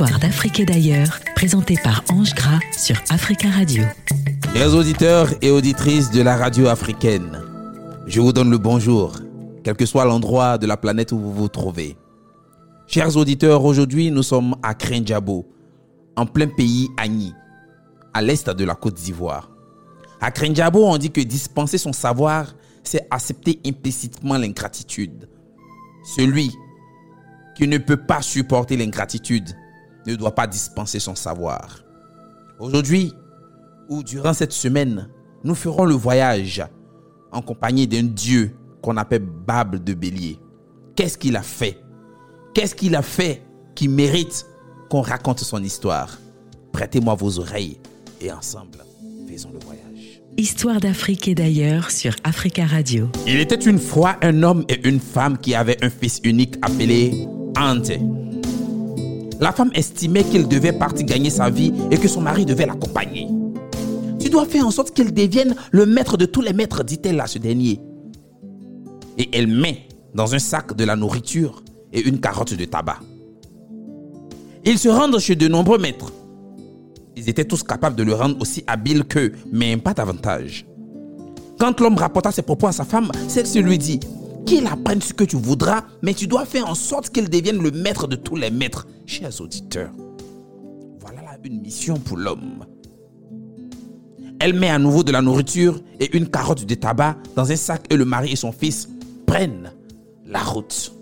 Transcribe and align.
Histoire 0.00 0.20
d'Afrique 0.20 0.60
et 0.60 0.64
d'ailleurs, 0.64 1.18
présentée 1.34 1.74
par 1.82 2.04
Ange 2.08 2.32
Gras 2.32 2.60
sur 2.70 2.94
Africa 3.10 3.48
Radio. 3.50 3.82
Chers 4.54 4.72
auditeurs 4.72 5.28
et 5.42 5.50
auditrices 5.50 6.12
de 6.12 6.22
la 6.22 6.36
radio 6.36 6.68
africaine, 6.68 7.42
je 8.06 8.20
vous 8.20 8.32
donne 8.32 8.48
le 8.48 8.58
bonjour, 8.58 9.16
quel 9.64 9.74
que 9.74 9.86
soit 9.86 10.04
l'endroit 10.04 10.56
de 10.56 10.68
la 10.68 10.76
planète 10.76 11.10
où 11.10 11.18
vous 11.18 11.32
vous 11.32 11.48
trouvez. 11.48 11.96
Chers 12.86 13.16
auditeurs, 13.16 13.64
aujourd'hui 13.64 14.12
nous 14.12 14.22
sommes 14.22 14.54
à 14.62 14.72
Krenjabo, 14.76 15.48
en 16.14 16.26
plein 16.26 16.46
pays 16.46 16.88
Agni, 16.96 17.34
à 18.14 18.22
l'est 18.22 18.48
de 18.48 18.64
la 18.64 18.76
Côte 18.76 18.94
d'Ivoire. 18.94 19.50
À 20.20 20.30
Krenjabo, 20.30 20.86
on 20.86 20.96
dit 20.96 21.10
que 21.10 21.22
dispenser 21.22 21.76
son 21.76 21.92
savoir, 21.92 22.54
c'est 22.84 23.04
accepter 23.10 23.58
implicitement 23.66 24.38
l'ingratitude. 24.38 25.28
Celui 26.16 26.52
qui 27.56 27.66
ne 27.66 27.78
peut 27.78 27.96
pas 27.96 28.22
supporter 28.22 28.76
l'ingratitude 28.76 29.56
ne 30.06 30.14
doit 30.14 30.34
pas 30.34 30.46
dispenser 30.46 30.98
son 30.98 31.14
savoir. 31.14 31.82
Aujourd'hui, 32.58 33.12
ou 33.88 34.02
durant 34.02 34.32
cette 34.32 34.52
semaine, 34.52 35.08
nous 35.44 35.54
ferons 35.54 35.84
le 35.84 35.94
voyage 35.94 36.62
en 37.32 37.42
compagnie 37.42 37.86
d'un 37.86 38.04
dieu 38.04 38.54
qu'on 38.82 38.96
appelle 38.96 39.24
Bable 39.24 39.82
de 39.82 39.94
Bélier. 39.94 40.38
Qu'est-ce 40.96 41.18
qu'il 41.18 41.36
a 41.36 41.42
fait? 41.42 41.78
Qu'est-ce 42.54 42.74
qu'il 42.74 42.96
a 42.96 43.02
fait 43.02 43.42
qui 43.74 43.88
mérite 43.88 44.46
qu'on 44.90 45.02
raconte 45.02 45.40
son 45.40 45.62
histoire? 45.62 46.18
Prêtez-moi 46.72 47.14
vos 47.14 47.38
oreilles 47.38 47.78
et 48.20 48.32
ensemble, 48.32 48.78
faisons 49.28 49.50
le 49.52 49.60
voyage. 49.60 50.22
Histoire 50.36 50.80
d'Afrique 50.80 51.28
et 51.28 51.34
d'ailleurs 51.34 51.90
sur 51.90 52.14
Africa 52.22 52.64
Radio. 52.64 53.08
Il 53.26 53.40
était 53.40 53.56
une 53.56 53.78
fois 53.78 54.16
un 54.22 54.42
homme 54.42 54.64
et 54.68 54.88
une 54.88 55.00
femme 55.00 55.38
qui 55.38 55.54
avaient 55.54 55.82
un 55.84 55.90
fils 55.90 56.20
unique 56.24 56.56
appelé 56.62 57.26
Ante. 57.56 57.92
La 59.40 59.52
femme 59.52 59.70
estimait 59.74 60.24
qu'il 60.24 60.48
devait 60.48 60.72
partir 60.72 61.06
gagner 61.06 61.30
sa 61.30 61.48
vie 61.48 61.72
et 61.90 61.96
que 61.96 62.08
son 62.08 62.20
mari 62.20 62.44
devait 62.44 62.66
l'accompagner. 62.66 63.28
Tu 64.18 64.30
dois 64.30 64.46
faire 64.46 64.66
en 64.66 64.70
sorte 64.70 64.90
qu'il 64.90 65.14
devienne 65.14 65.54
le 65.70 65.86
maître 65.86 66.16
de 66.16 66.24
tous 66.24 66.40
les 66.40 66.52
maîtres, 66.52 66.82
dit-elle 66.82 67.20
à 67.20 67.26
ce 67.26 67.38
dernier. 67.38 67.80
Et 69.16 69.28
elle 69.32 69.46
met 69.46 69.88
dans 70.14 70.34
un 70.34 70.38
sac 70.38 70.74
de 70.74 70.84
la 70.84 70.96
nourriture 70.96 71.62
et 71.92 72.00
une 72.00 72.20
carotte 72.20 72.54
de 72.54 72.64
tabac. 72.64 72.98
Ils 74.64 74.78
se 74.78 74.88
rendent 74.88 75.18
chez 75.18 75.36
de 75.36 75.46
nombreux 75.46 75.78
maîtres. 75.78 76.12
Ils 77.16 77.28
étaient 77.28 77.44
tous 77.44 77.62
capables 77.62 77.96
de 77.96 78.02
le 78.02 78.14
rendre 78.14 78.40
aussi 78.40 78.64
habile 78.66 79.04
qu'eux, 79.04 79.32
mais 79.52 79.76
pas 79.76 79.94
davantage. 79.94 80.66
Quand 81.58 81.80
l'homme 81.80 81.96
rapporta 81.96 82.30
ses 82.32 82.42
propos 82.42 82.66
à 82.66 82.72
sa 82.72 82.84
femme, 82.84 83.10
celle-ci 83.28 83.62
lui 83.62 83.78
dit 83.78 84.00
qu'il 84.48 84.66
apprenne 84.66 85.02
ce 85.02 85.12
que 85.12 85.24
tu 85.24 85.36
voudras, 85.36 85.84
mais 86.02 86.14
tu 86.14 86.26
dois 86.26 86.46
faire 86.46 86.68
en 86.68 86.74
sorte 86.74 87.10
qu'il 87.10 87.28
devienne 87.28 87.62
le 87.62 87.70
maître 87.70 88.06
de 88.06 88.16
tous 88.16 88.34
les 88.34 88.50
maîtres. 88.50 88.86
Chers 89.04 89.40
auditeurs, 89.42 89.92
voilà 91.00 91.22
là 91.22 91.38
une 91.44 91.60
mission 91.60 91.98
pour 91.98 92.16
l'homme. 92.16 92.64
Elle 94.40 94.54
met 94.54 94.70
à 94.70 94.78
nouveau 94.78 95.02
de 95.02 95.12
la 95.12 95.20
nourriture 95.20 95.80
et 96.00 96.16
une 96.16 96.28
carotte 96.28 96.64
de 96.64 96.74
tabac 96.74 97.16
dans 97.36 97.50
un 97.50 97.56
sac 97.56 97.84
et 97.90 97.96
le 97.96 98.04
mari 98.04 98.32
et 98.32 98.36
son 98.36 98.52
fils 98.52 98.88
prennent 99.26 99.72
la 100.24 100.40
route. 100.40 100.94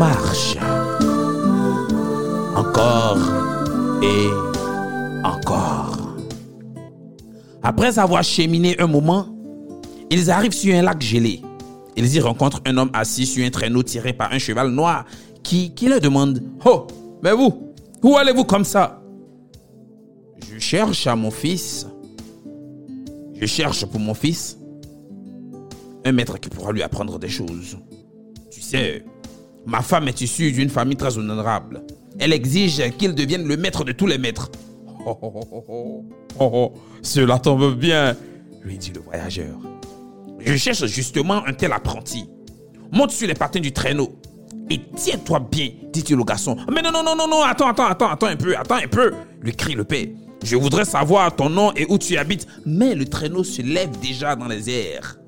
Marche. 0.00 0.56
Encore 2.56 3.18
et 4.02 4.28
encore. 5.22 6.16
Après 7.62 7.98
avoir 7.98 8.24
cheminé 8.24 8.80
un 8.80 8.86
moment, 8.86 9.26
ils 10.10 10.30
arrivent 10.30 10.54
sur 10.54 10.74
un 10.74 10.80
lac 10.80 11.02
gelé. 11.02 11.42
Ils 11.96 12.14
y 12.16 12.20
rencontrent 12.20 12.62
un 12.64 12.78
homme 12.78 12.90
assis 12.94 13.26
sur 13.26 13.44
un 13.44 13.50
traîneau 13.50 13.82
tiré 13.82 14.14
par 14.14 14.32
un 14.32 14.38
cheval 14.38 14.70
noir 14.70 15.04
qui, 15.42 15.74
qui 15.74 15.86
leur 15.86 16.00
demande 16.00 16.42
Oh, 16.64 16.86
mais 17.22 17.32
vous, 17.32 17.74
où 18.02 18.16
allez-vous 18.16 18.44
comme 18.44 18.64
ça 18.64 19.02
Je 20.50 20.58
cherche 20.58 21.06
à 21.06 21.14
mon 21.14 21.30
fils. 21.30 21.86
Je 23.38 23.44
cherche 23.44 23.84
pour 23.84 24.00
mon 24.00 24.14
fils 24.14 24.56
un 26.06 26.12
maître 26.12 26.38
qui 26.40 26.48
pourra 26.48 26.72
lui 26.72 26.82
apprendre 26.82 27.18
des 27.18 27.28
choses. 27.28 27.76
Tu 28.50 28.62
sais, 28.62 29.04
ma 29.70 29.82
femme 29.82 30.08
est 30.08 30.20
issue 30.20 30.52
d'une 30.52 30.68
famille 30.68 30.96
très 30.96 31.16
honorable. 31.16 31.82
Elle 32.18 32.32
exige 32.32 32.82
qu'il 32.98 33.14
devienne 33.14 33.46
le 33.46 33.56
maître 33.56 33.84
de 33.84 33.92
tous 33.92 34.06
les 34.06 34.18
maîtres. 34.18 34.50
Oh, 35.06 35.16
oh, 35.22 35.32
oh, 35.34 35.64
oh, 35.68 36.04
oh, 36.38 36.50
oh, 36.52 36.72
cela 37.00 37.38
tombe 37.38 37.78
bien, 37.78 38.16
lui 38.62 38.76
dit 38.76 38.92
le 38.92 39.00
voyageur. 39.00 39.56
Je 40.40 40.56
cherche 40.56 40.84
justement 40.86 41.46
un 41.46 41.52
tel 41.52 41.72
apprenti. 41.72 42.26
Monte 42.92 43.12
sur 43.12 43.28
les 43.28 43.34
patins 43.34 43.60
du 43.60 43.72
traîneau 43.72 44.18
et 44.68 44.80
tiens-toi 44.96 45.46
bien, 45.50 45.68
dit-il 45.92 46.18
au 46.18 46.24
garçon. 46.24 46.56
Mais 46.72 46.82
non, 46.82 46.90
non, 46.90 47.04
non, 47.04 47.14
non, 47.16 47.28
non, 47.28 47.42
attends, 47.42 47.68
attends, 47.68 47.86
attends, 47.86 48.10
attends 48.10 48.26
un 48.26 48.36
peu, 48.36 48.56
attends 48.56 48.76
un 48.76 48.88
peu, 48.88 49.12
lui 49.40 49.54
crie 49.54 49.74
le 49.74 49.84
père. 49.84 50.06
Je 50.42 50.56
voudrais 50.56 50.84
savoir 50.84 51.34
ton 51.34 51.48
nom 51.48 51.72
et 51.74 51.86
où 51.88 51.98
tu 51.98 52.16
habites. 52.16 52.46
Mais 52.66 52.94
le 52.94 53.04
traîneau 53.04 53.44
se 53.44 53.62
lève 53.62 53.90
déjà 54.00 54.34
dans 54.34 54.46
les 54.46 54.70
airs. 54.70 55.19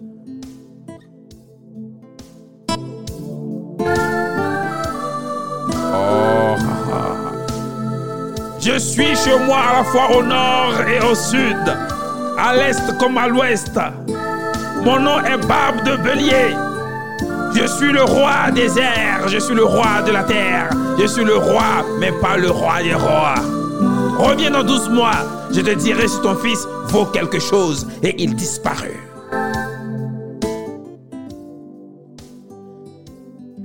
Je 8.64 8.78
suis 8.78 9.16
chez 9.16 9.36
moi 9.44 9.58
à 9.58 9.78
la 9.78 9.84
fois 9.84 10.16
au 10.16 10.22
nord 10.22 10.74
et 10.86 11.04
au 11.04 11.16
sud, 11.16 11.56
à 12.38 12.54
l'est 12.54 12.96
comme 12.96 13.18
à 13.18 13.26
l'ouest. 13.26 13.72
Mon 14.84 15.00
nom 15.00 15.18
est 15.18 15.44
Barbe 15.48 15.82
de 15.84 15.96
Bélier. 15.96 16.54
Je 17.56 17.66
suis 17.66 17.90
le 17.92 18.04
roi 18.04 18.52
des 18.54 18.78
airs, 18.78 19.26
je 19.26 19.38
suis 19.38 19.54
le 19.56 19.64
roi 19.64 20.02
de 20.06 20.12
la 20.12 20.22
terre. 20.22 20.70
Je 20.96 21.06
suis 21.08 21.24
le 21.24 21.38
roi, 21.38 21.84
mais 21.98 22.12
pas 22.12 22.36
le 22.36 22.50
roi 22.50 22.80
des 22.84 22.94
rois. 22.94 23.34
Reviens 24.18 24.52
dans 24.52 24.62
12 24.62 24.90
mois, 24.90 25.48
je 25.50 25.60
te 25.60 25.74
dirai 25.74 26.06
si 26.06 26.20
ton 26.20 26.36
fils 26.36 26.64
vaut 26.86 27.06
quelque 27.06 27.40
chose. 27.40 27.88
Et 28.04 28.14
il 28.22 28.36
disparut. 28.36 29.08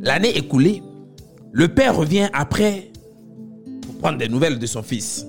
L'année 0.02 0.36
écoulée, 0.36 0.82
le 1.52 1.68
père 1.68 1.96
revient 1.96 2.30
après 2.34 2.90
prendre 3.98 4.18
des 4.18 4.30
nouvelles 4.30 4.60
de 4.60 4.66
son 4.66 4.84
fils. 4.84 5.26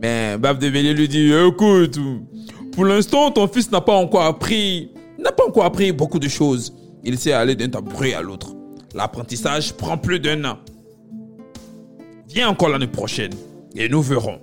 Mais 0.00 0.38
Bab 0.38 0.58
de 0.58 0.70
Bélier 0.70 0.94
lui 0.94 1.08
dit 1.08 1.32
Écoute, 1.32 1.98
pour 2.72 2.84
l'instant, 2.84 3.30
ton 3.30 3.48
fils 3.48 3.70
n'a 3.70 3.80
pas 3.80 3.96
encore 3.96 4.22
appris, 4.22 4.92
n'a 5.18 5.32
pas 5.32 5.46
encore 5.46 5.64
appris 5.64 5.92
beaucoup 5.92 6.18
de 6.18 6.28
choses. 6.28 6.72
Il 7.02 7.18
sait 7.18 7.32
aller 7.32 7.56
d'un 7.56 7.68
tabouret 7.68 8.14
à 8.14 8.22
l'autre. 8.22 8.54
L'apprentissage 8.94 9.72
prend 9.72 9.98
plus 9.98 10.20
d'un 10.20 10.44
an. 10.44 10.58
Viens 12.28 12.48
encore 12.48 12.68
l'année 12.68 12.86
prochaine 12.86 13.32
et 13.74 13.88
nous 13.88 14.02
verrons. 14.02 14.38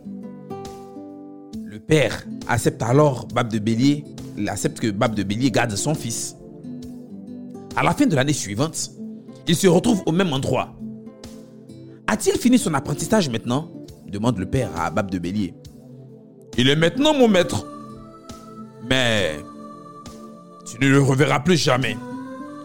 Le 1.65 1.79
père 1.79 2.25
accepte 2.47 2.81
alors 2.81 3.27
Bab 3.27 3.51
de 3.51 3.59
Bélier, 3.59 4.03
il 4.37 4.49
accepte 4.49 4.79
que 4.79 4.91
Bab 4.91 5.15
de 5.15 5.23
Bélier 5.23 5.51
garde 5.51 5.75
son 5.75 5.93
fils. 5.93 6.35
À 7.75 7.83
la 7.83 7.93
fin 7.93 8.05
de 8.05 8.15
l'année 8.15 8.33
suivante, 8.33 8.91
il 9.47 9.55
se 9.55 9.67
retrouve 9.67 10.01
au 10.05 10.11
même 10.11 10.33
endroit. 10.33 10.73
A-t-il 12.07 12.37
fini 12.37 12.57
son 12.59 12.73
apprentissage 12.73 13.29
maintenant 13.29 13.71
demande 14.07 14.37
le 14.37 14.45
père 14.45 14.69
à 14.77 14.89
Bab 14.91 15.09
de 15.11 15.19
Bélier. 15.19 15.53
Il 16.57 16.69
est 16.69 16.75
maintenant 16.75 17.13
mon 17.13 17.27
maître. 17.27 17.65
Mais 18.89 19.39
tu 20.65 20.79
ne 20.79 20.87
le 20.87 21.01
reverras 21.01 21.39
plus 21.39 21.57
jamais. 21.57 21.97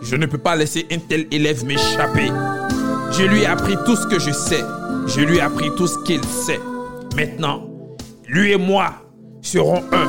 Je 0.03 0.17
ne 0.17 0.27
peux 0.27 0.39
pas 0.39 0.56
laisser 0.56 0.87
un 0.93 0.99
tel 0.99 1.27
élève 1.31 1.65
m'échapper. 1.65 2.31
Je 3.13 3.25
lui 3.25 3.41
ai 3.41 3.47
appris 3.47 3.77
tout 3.84 3.97
ce 3.97 4.07
que 4.07 4.19
je 4.19 4.31
sais. 4.31 4.63
Je 5.07 5.21
lui 5.21 5.39
ai 5.39 5.41
appris 5.41 5.71
tout 5.77 5.86
ce 5.86 5.98
qu'il 6.04 6.22
sait. 6.25 6.60
Maintenant, 7.16 7.66
lui 8.28 8.53
et 8.53 8.57
moi 8.57 8.93
serons 9.43 9.83
un. 9.93 10.09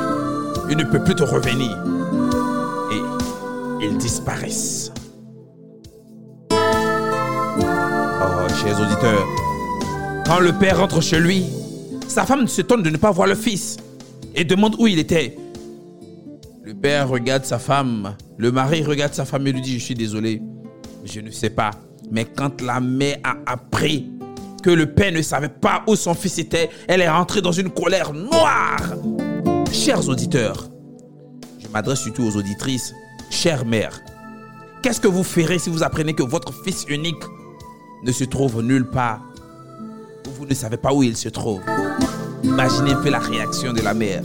Il 0.70 0.78
ne 0.78 0.84
peut 0.84 1.04
plus 1.04 1.16
te 1.16 1.24
revenir. 1.24 1.78
Et 2.92 3.86
ils 3.86 3.98
disparaissent. 3.98 4.91
Chers 8.56 8.80
auditeurs, 8.80 9.28
quand 10.26 10.40
le 10.40 10.52
père 10.54 10.80
rentre 10.80 11.02
chez 11.02 11.20
lui, 11.20 11.46
sa 12.08 12.26
femme 12.26 12.48
s'étonne 12.48 12.84
de 12.84 12.90
ne 12.90 12.98
pas 12.98 13.12
voir 13.12 13.28
le 13.28 13.36
fils 13.36 13.78
et 14.36 14.44
demande 14.44 14.76
où 14.80 14.88
il 14.88 15.00
était. 15.00 15.38
Le 16.64 16.74
père 16.74 17.10
regarde 17.10 17.46
sa 17.46 17.60
femme, 17.60 18.16
le 18.38 18.52
mari 18.52 18.84
regarde 18.84 19.14
sa 19.14 19.26
femme 19.26 19.48
et 19.48 19.52
lui 19.52 19.62
dit, 19.62 19.80
je 19.80 19.86
suis 19.86 19.96
désolé, 19.96 20.42
je 21.06 21.20
ne 21.22 21.32
sais 21.32 21.50
pas. 21.50 21.72
Mais 22.12 22.26
quand 22.26 22.62
la 22.62 22.80
mère 22.80 23.18
a 23.24 23.36
appris 23.46 24.12
que 24.62 24.70
le 24.70 24.94
père 24.94 25.12
ne 25.12 25.22
savait 25.22 25.50
pas 25.50 25.84
où 25.88 25.96
son 25.96 26.14
fils 26.14 26.38
était, 26.38 26.70
elle 26.88 27.02
est 27.02 27.10
rentrée 27.10 27.42
dans 27.42 27.52
une 27.52 27.70
colère 27.70 28.14
noire. 28.14 28.82
Chers 29.72 30.08
auditeurs, 30.08 30.70
je 31.60 31.68
m'adresse 31.70 32.02
surtout 32.02 32.24
aux 32.24 32.36
auditrices, 32.36 32.94
chère 33.30 33.66
mère, 33.66 34.02
qu'est-ce 34.84 35.00
que 35.00 35.08
vous 35.08 35.24
ferez 35.24 35.58
si 35.58 35.70
vous 35.70 35.84
apprenez 35.84 36.14
que 36.14 36.24
votre 36.24 36.54
fils 36.64 36.86
unique 36.90 37.24
ne 38.04 38.12
se 38.12 38.24
trouve 38.24 38.62
nulle 38.62 38.90
part 38.90 39.22
ou 40.28 40.32
vous 40.32 40.46
ne 40.46 40.54
savez 40.54 40.78
pas 40.78 40.94
où 40.94 41.04
il 41.04 41.16
se 41.18 41.30
trouve 41.30 41.62
Imaginez 42.44 42.94
un 42.94 43.02
peu 43.02 43.10
la 43.10 43.20
réaction 43.20 43.72
de 43.72 43.82
la 43.82 43.94
mère. 43.94 44.24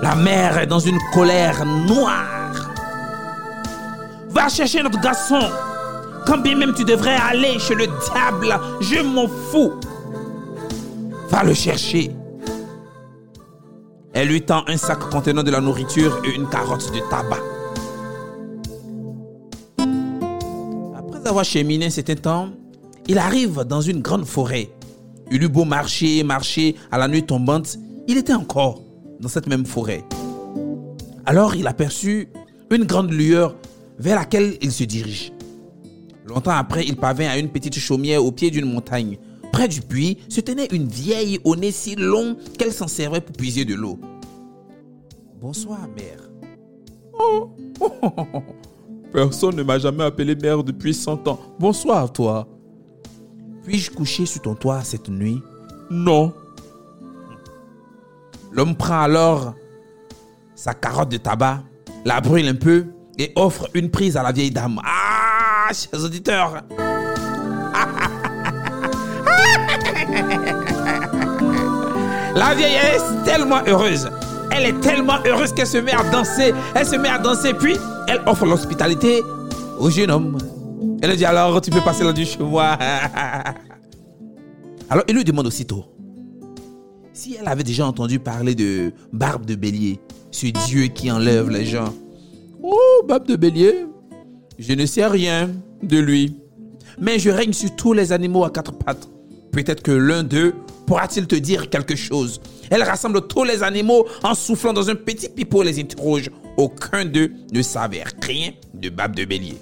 La 0.00 0.14
mère 0.14 0.58
est 0.58 0.66
dans 0.66 0.78
une 0.78 0.98
colère 1.12 1.64
noire. 1.66 2.70
Va 4.30 4.48
chercher 4.48 4.82
notre 4.82 5.00
garçon. 5.00 5.40
Quand 6.24 6.38
bien 6.38 6.56
même 6.56 6.72
tu 6.72 6.84
devrais 6.84 7.16
aller 7.16 7.58
chez 7.58 7.74
le 7.74 7.86
diable, 7.86 8.60
je 8.80 9.00
m'en 9.02 9.26
fous. 9.26 9.72
Va 11.30 11.42
le 11.42 11.54
chercher. 11.54 12.12
Elle 14.12 14.28
lui 14.28 14.42
tend 14.42 14.62
un 14.68 14.76
sac 14.76 15.00
contenant 15.10 15.42
de 15.42 15.50
la 15.50 15.60
nourriture 15.60 16.20
et 16.24 16.34
une 16.34 16.48
carotte 16.48 16.92
de 16.92 17.00
tabac. 17.10 17.57
Avoir 21.28 21.44
cheminé 21.44 21.86
un 21.86 21.90
certain 21.90 22.14
temps, 22.14 22.48
il 23.06 23.18
arrive 23.18 23.64
dans 23.64 23.80
une 23.80 24.00
grande 24.00 24.24
forêt. 24.24 24.70
Il 25.30 25.42
eut 25.42 25.48
beau 25.48 25.64
marcher, 25.64 26.22
marcher 26.22 26.74
à 26.90 26.98
la 26.98 27.08
nuit 27.08 27.22
tombante, 27.22 27.78
il 28.06 28.16
était 28.16 28.34
encore 28.34 28.82
dans 29.20 29.28
cette 29.28 29.46
même 29.46 29.66
forêt. 29.66 30.04
Alors 31.26 31.54
il 31.54 31.66
aperçut 31.66 32.28
une 32.70 32.84
grande 32.84 33.12
lueur 33.12 33.54
vers 33.98 34.16
laquelle 34.16 34.56
il 34.62 34.72
se 34.72 34.84
dirige. 34.84 35.32
Longtemps 36.26 36.52
après, 36.52 36.84
il 36.84 36.96
parvint 36.96 37.28
à 37.28 37.38
une 37.38 37.48
petite 37.48 37.78
chaumière 37.78 38.24
au 38.24 38.32
pied 38.32 38.50
d'une 38.50 38.70
montagne. 38.70 39.18
Près 39.52 39.68
du 39.68 39.80
puits 39.80 40.18
se 40.28 40.40
tenait 40.40 40.68
une 40.72 40.88
vieille 40.88 41.38
au 41.44 41.56
nez 41.56 41.72
si 41.72 41.94
long 41.96 42.36
qu'elle 42.58 42.72
s'en 42.72 42.88
servait 42.88 43.20
pour 43.20 43.34
puiser 43.34 43.64
de 43.64 43.74
l'eau. 43.74 43.98
Bonsoir, 45.40 45.88
mère. 45.96 46.30
Oh, 47.18 47.50
Personne 49.12 49.56
ne 49.56 49.62
m'a 49.62 49.78
jamais 49.78 50.04
appelé 50.04 50.34
mère 50.34 50.62
depuis 50.62 50.92
cent 50.92 51.26
ans. 51.28 51.40
Bonsoir, 51.58 52.12
toi. 52.12 52.46
Puis-je 53.64 53.90
coucher 53.90 54.26
sur 54.26 54.42
ton 54.42 54.54
toit 54.54 54.82
cette 54.82 55.08
nuit? 55.08 55.42
Non. 55.90 56.32
L'homme 58.52 58.76
prend 58.76 59.00
alors 59.00 59.54
sa 60.54 60.74
carotte 60.74 61.10
de 61.10 61.18
tabac, 61.18 61.62
la 62.04 62.20
brûle 62.20 62.48
un 62.48 62.54
peu 62.54 62.86
et 63.18 63.32
offre 63.36 63.68
une 63.74 63.90
prise 63.90 64.16
à 64.16 64.22
la 64.22 64.32
vieille 64.32 64.50
dame. 64.50 64.80
Ah, 64.84 65.68
chers 65.72 66.04
auditeurs. 66.04 66.62
La 72.34 72.54
vieille 72.54 72.76
est 72.76 73.24
tellement 73.24 73.60
heureuse. 73.66 74.08
Elle 74.50 74.66
est 74.66 74.80
tellement 74.80 75.18
heureuse 75.24 75.52
qu'elle 75.52 75.66
se 75.66 75.78
met 75.78 75.92
à 75.92 76.02
danser. 76.10 76.52
Elle 76.74 76.86
se 76.86 76.96
met 76.96 77.08
à 77.08 77.18
danser, 77.18 77.54
puis 77.54 77.76
elle 78.08 78.20
offre 78.26 78.46
l'hospitalité 78.46 79.22
au 79.78 79.90
jeune 79.90 80.10
homme. 80.10 80.38
Elle 81.02 81.10
lui 81.10 81.16
dit 81.16 81.24
alors, 81.24 81.60
tu 81.60 81.70
peux 81.70 81.80
passer 81.80 82.04
la 82.04 82.12
nuit 82.12 82.26
chez 82.26 82.42
moi. 82.42 82.76
Alors, 84.90 85.04
il 85.06 85.14
lui 85.14 85.24
demande 85.24 85.46
aussitôt 85.46 85.84
si 87.18 87.34
elle 87.34 87.48
avait 87.48 87.64
déjà 87.64 87.84
entendu 87.84 88.20
parler 88.20 88.54
de 88.54 88.92
Barbe 89.12 89.44
de 89.44 89.56
Bélier, 89.56 89.98
ce 90.30 90.46
dieu 90.46 90.86
qui 90.86 91.10
enlève 91.10 91.50
les 91.50 91.66
gens. 91.66 91.92
Oh, 92.62 93.02
Barbe 93.08 93.26
de 93.26 93.34
Bélier, 93.34 93.86
je 94.56 94.72
ne 94.72 94.86
sais 94.86 95.04
rien 95.04 95.50
de 95.82 95.98
lui, 95.98 96.36
mais 97.00 97.18
je 97.18 97.30
règne 97.30 97.52
sur 97.52 97.74
tous 97.74 97.92
les 97.92 98.12
animaux 98.12 98.44
à 98.44 98.50
quatre 98.50 98.72
pattes. 98.72 99.08
Peut-être 99.50 99.82
que 99.82 99.90
l'un 99.90 100.22
d'eux 100.22 100.54
pourra-t-il 100.86 101.26
te 101.26 101.34
dire 101.34 101.68
quelque 101.68 101.96
chose. 101.96 102.40
Elle 102.70 102.82
rassemble 102.82 103.26
tous 103.26 103.44
les 103.44 103.62
animaux 103.62 104.06
en 104.22 104.34
soufflant 104.34 104.72
dans 104.72 104.90
un 104.90 104.94
petit 104.94 105.28
pipeau 105.28 105.62
les 105.62 105.80
interroge. 105.80 106.30
Aucun 106.56 107.04
d'eux 107.04 107.32
ne 107.52 107.62
savait 107.62 108.04
rien 108.22 108.52
de 108.74 108.88
Barbe 108.88 109.14
de 109.14 109.24
Bélier. 109.24 109.58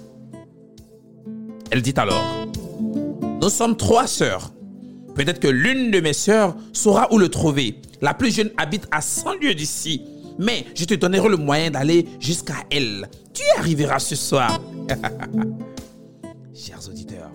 Elle 1.69 1.81
dit 1.81 1.93
alors, 1.97 2.47
nous 3.41 3.49
sommes 3.49 3.77
trois 3.77 4.07
sœurs. 4.07 4.51
Peut-être 5.15 5.39
que 5.39 5.47
l'une 5.47 5.91
de 5.91 5.99
mes 5.99 6.13
sœurs 6.13 6.55
saura 6.73 7.11
où 7.13 7.17
le 7.17 7.29
trouver. 7.29 7.81
La 8.01 8.13
plus 8.13 8.35
jeune 8.35 8.51
habite 8.57 8.87
à 8.91 9.01
100 9.01 9.35
lieues 9.41 9.55
d'ici. 9.55 10.01
Mais 10.39 10.65
je 10.75 10.85
te 10.85 10.93
donnerai 10.93 11.29
le 11.29 11.37
moyen 11.37 11.71
d'aller 11.71 12.05
jusqu'à 12.19 12.57
elle. 12.69 13.09
Tu 13.33 13.41
y 13.41 13.59
arriveras 13.59 13.99
ce 13.99 14.15
soir. 14.15 14.61
Chers 16.53 16.87
auditeurs, 16.87 17.31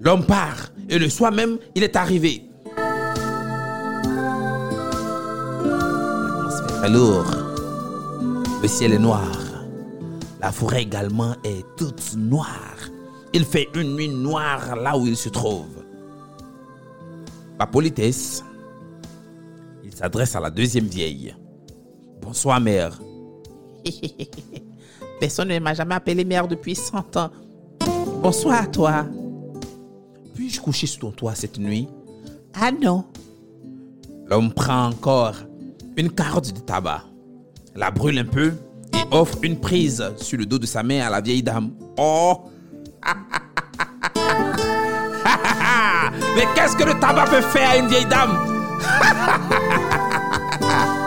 l'homme 0.00 0.24
part 0.24 0.72
et 0.88 0.98
le 0.98 1.08
soir 1.08 1.32
même, 1.32 1.58
il 1.74 1.82
est 1.82 1.96
arrivé. 1.96 2.42
Est 6.86 6.90
lourde. 6.90 7.34
Le 8.62 8.68
ciel 8.68 8.92
est 8.92 8.98
noir. 9.00 9.36
La 10.40 10.52
forêt 10.52 10.82
également 10.82 11.34
est 11.42 11.64
toute 11.76 12.14
noire. 12.16 12.76
Il 13.32 13.44
fait 13.44 13.68
une 13.74 13.96
nuit 13.96 14.08
noire 14.08 14.76
là 14.76 14.96
où 14.96 15.04
il 15.04 15.16
se 15.16 15.28
trouve. 15.28 15.84
Par 17.58 17.72
politesse, 17.72 18.44
il 19.82 19.92
s'adresse 19.92 20.36
à 20.36 20.40
la 20.40 20.48
deuxième 20.48 20.84
vieille. 20.84 21.34
Bonsoir, 22.22 22.60
mère. 22.60 23.00
Personne 25.18 25.48
ne 25.48 25.58
m'a 25.58 25.74
jamais 25.74 25.96
appelé 25.96 26.24
mère 26.24 26.46
depuis 26.46 26.76
100 26.76 27.16
ans. 27.16 27.30
Bonsoir 28.22 28.62
à 28.62 28.66
toi. 28.68 29.06
Puis-je 30.36 30.60
coucher 30.60 30.86
sur 30.86 31.00
ton 31.00 31.10
toit 31.10 31.34
cette 31.34 31.58
nuit? 31.58 31.88
Ah 32.54 32.70
non. 32.70 33.06
L'homme 34.28 34.52
prend 34.52 34.86
encore 34.86 35.34
une 35.96 36.12
carotte 36.12 36.52
de 36.52 36.60
tabac, 36.60 37.02
la 37.74 37.90
brûle 37.90 38.18
un 38.18 38.24
peu 38.24 38.52
et 38.94 39.02
offre 39.10 39.38
une 39.42 39.58
prise 39.58 40.04
sur 40.18 40.38
le 40.38 40.46
dos 40.46 40.58
de 40.58 40.66
sa 40.66 40.82
mère 40.82 41.06
à 41.06 41.10
la 41.10 41.20
vieille 41.20 41.42
dame. 41.42 41.72
Oh 41.96 42.44
Mais 46.36 46.46
qu'est-ce 46.54 46.76
que 46.76 46.84
le 46.84 46.98
tabac 47.00 47.24
peut 47.24 47.40
faire 47.40 47.70
à 47.70 47.76
une 47.78 47.88
vieille 47.88 48.06
dame? 48.06 48.36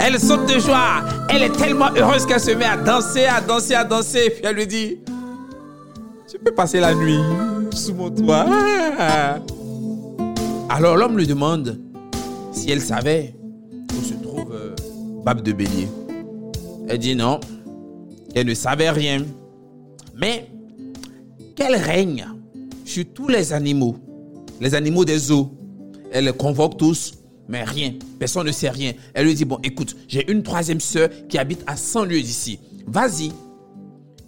Elle 0.00 0.20
saute 0.20 0.46
de 0.46 0.60
joie. 0.60 1.02
Elle 1.28 1.42
est 1.42 1.52
tellement 1.52 1.90
heureuse 1.96 2.24
qu'elle 2.24 2.40
se 2.40 2.52
met 2.52 2.64
à 2.64 2.76
danser, 2.76 3.26
à 3.26 3.40
danser, 3.40 3.74
à 3.74 3.84
danser. 3.84 4.30
Puis 4.30 4.42
elle 4.44 4.56
lui 4.56 4.66
dit 4.66 5.00
Tu 6.30 6.38
peux 6.38 6.52
passer 6.52 6.80
la 6.80 6.94
nuit 6.94 7.18
sous 7.72 7.94
mon 7.94 8.08
toit. 8.08 8.46
Alors 10.70 10.96
l'homme 10.96 11.18
lui 11.18 11.26
demande 11.26 11.78
si 12.52 12.70
elle 12.70 12.80
savait 12.80 13.34
où 13.96 14.02
se 14.02 14.14
trouve 14.14 14.52
euh, 14.52 14.74
Babe 15.24 15.42
de 15.42 15.52
Bélier. 15.52 15.88
Elle 16.88 16.98
dit 16.98 17.14
non, 17.14 17.40
elle 18.34 18.46
ne 18.46 18.54
savait 18.54 18.90
rien. 18.90 19.24
Mais 20.14 20.48
qu'elle 21.54 21.76
règne 21.76 22.26
sur 22.84 23.04
tous 23.14 23.28
les 23.28 23.52
animaux, 23.52 23.96
les 24.60 24.74
animaux 24.74 25.04
des 25.04 25.30
eaux. 25.30 25.52
Elle 26.10 26.24
les 26.24 26.32
convoque 26.32 26.78
tous, 26.78 27.14
mais 27.48 27.64
rien, 27.64 27.94
personne 28.18 28.46
ne 28.46 28.52
sait 28.52 28.70
rien. 28.70 28.92
Elle 29.12 29.26
lui 29.26 29.34
dit, 29.34 29.44
bon, 29.44 29.58
écoute, 29.62 29.96
j'ai 30.08 30.30
une 30.30 30.42
troisième 30.42 30.80
sœur 30.80 31.08
qui 31.28 31.38
habite 31.38 31.62
à 31.66 31.76
100 31.76 32.04
lieues 32.04 32.22
d'ici. 32.22 32.58
Vas-y. 32.86 33.32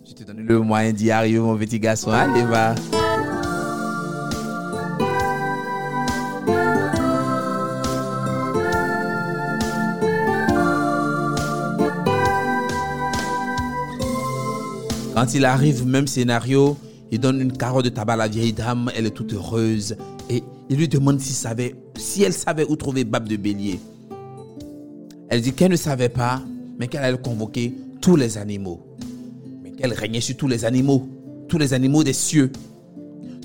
Je 0.07 0.13
te 0.13 0.25
donne 0.25 0.41
le 0.41 0.59
moyen 0.61 0.93
d'y 0.93 1.11
arriver, 1.11 1.39
mon 1.39 1.57
petit 1.57 1.81
garçon. 1.81 2.11
Allez, 2.11 2.43
va. 2.43 2.75
Quand 15.21 15.35
il 15.35 15.45
arrive, 15.45 15.87
même 15.87 16.07
scénario, 16.07 16.79
il 17.11 17.21
donne 17.21 17.43
une 17.43 17.53
carotte 17.53 17.85
de 17.85 17.91
tabac 17.91 18.15
à 18.15 18.17
la 18.17 18.27
vieille 18.27 18.55
dame, 18.55 18.91
elle 18.97 19.05
est 19.05 19.11
toute 19.11 19.35
heureuse. 19.35 19.95
Et 20.31 20.43
il 20.71 20.79
lui 20.79 20.89
demande 20.89 21.21
si, 21.21 21.35
savait, 21.35 21.75
si 21.99 22.23
elle 22.23 22.33
savait 22.33 22.65
où 22.67 22.75
trouver 22.75 23.05
Babe 23.05 23.29
de 23.29 23.37
Bélier. 23.37 23.79
Elle 25.29 25.43
dit 25.43 25.53
qu'elle 25.53 25.73
ne 25.73 25.77
savait 25.77 26.09
pas, 26.09 26.41
mais 26.79 26.89
qu'elle 26.89 27.05
allait 27.05 27.19
convoquer 27.19 27.75
tous 28.01 28.17
les 28.17 28.39
animaux. 28.39 28.81
Mais 29.63 29.73
qu'elle 29.73 29.93
régnait 29.93 30.23
sur 30.23 30.39
tous 30.39 30.49
les 30.49 30.65
animaux, 30.65 31.07
tous 31.51 31.59
les 31.59 31.75
animaux 31.75 32.03
des 32.03 32.15
cieux. 32.15 32.51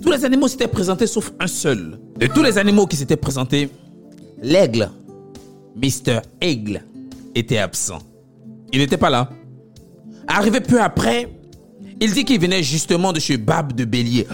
Tous 0.01 0.11
les 0.11 0.23
animaux 0.23 0.47
s'étaient 0.47 0.69
présentés 0.69 1.07
sauf 1.07 1.33
un 1.41 1.47
seul. 1.47 1.99
De 2.17 2.27
tous 2.27 2.41
les 2.41 2.57
animaux 2.57 2.87
qui 2.87 2.95
s'étaient 2.95 3.17
présentés, 3.17 3.69
l'aigle, 4.41 4.89
Mr. 5.75 6.21
Aigle, 6.39 6.85
était 7.35 7.57
absent. 7.57 7.99
Il 8.71 8.79
n'était 8.79 8.95
pas 8.95 9.09
là. 9.09 9.29
Arrivé 10.27 10.61
peu 10.61 10.81
après, 10.81 11.34
il 11.99 12.13
dit 12.13 12.25
qu'il 12.25 12.39
venait 12.39 12.63
justement 12.63 13.13
de 13.13 13.19
chez 13.19 13.37
Bab 13.37 13.73
de 13.73 13.85
Bélier. 13.85 14.27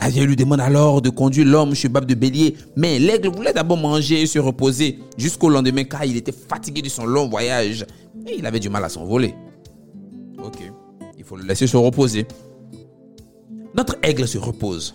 La 0.00 0.08
vieille 0.08 0.26
lui 0.26 0.36
demande 0.36 0.60
alors 0.60 1.02
de 1.02 1.10
conduire 1.10 1.46
l'homme 1.46 1.74
chez 1.74 1.88
Bab 1.88 2.04
de 2.04 2.14
Bélier, 2.14 2.56
mais 2.76 2.98
l'aigle 2.98 3.28
voulait 3.28 3.52
d'abord 3.52 3.76
manger 3.76 4.22
et 4.22 4.26
se 4.26 4.38
reposer 4.38 4.98
jusqu'au 5.16 5.48
lendemain 5.48 5.84
car 5.84 6.04
il 6.04 6.16
était 6.16 6.32
fatigué 6.32 6.82
de 6.82 6.88
son 6.88 7.06
long 7.06 7.28
voyage 7.28 7.84
et 8.26 8.36
il 8.38 8.46
avait 8.46 8.60
du 8.60 8.68
mal 8.68 8.84
à 8.84 8.88
s'envoler. 8.88 9.34
Ok, 10.44 10.58
il 11.18 11.24
faut 11.24 11.36
le 11.36 11.44
laisser 11.44 11.66
se 11.66 11.76
reposer. 11.76 12.26
Notre 13.74 13.96
aigle 14.02 14.28
se 14.28 14.38
repose. 14.38 14.92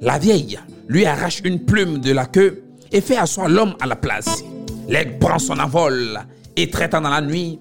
La 0.00 0.18
vieille 0.18 0.58
lui 0.88 1.04
arrache 1.04 1.42
une 1.44 1.60
plume 1.64 1.98
de 1.98 2.12
la 2.12 2.26
queue 2.26 2.64
et 2.90 3.00
fait 3.00 3.16
asseoir 3.16 3.48
l'homme 3.48 3.74
à 3.80 3.86
la 3.86 3.96
place. 3.96 4.42
L'aigle 4.88 5.18
prend 5.18 5.38
son 5.38 5.58
envol 5.60 6.18
et 6.56 6.70
traitant 6.70 7.00
dans 7.00 7.10
la 7.10 7.20
nuit, 7.20 7.60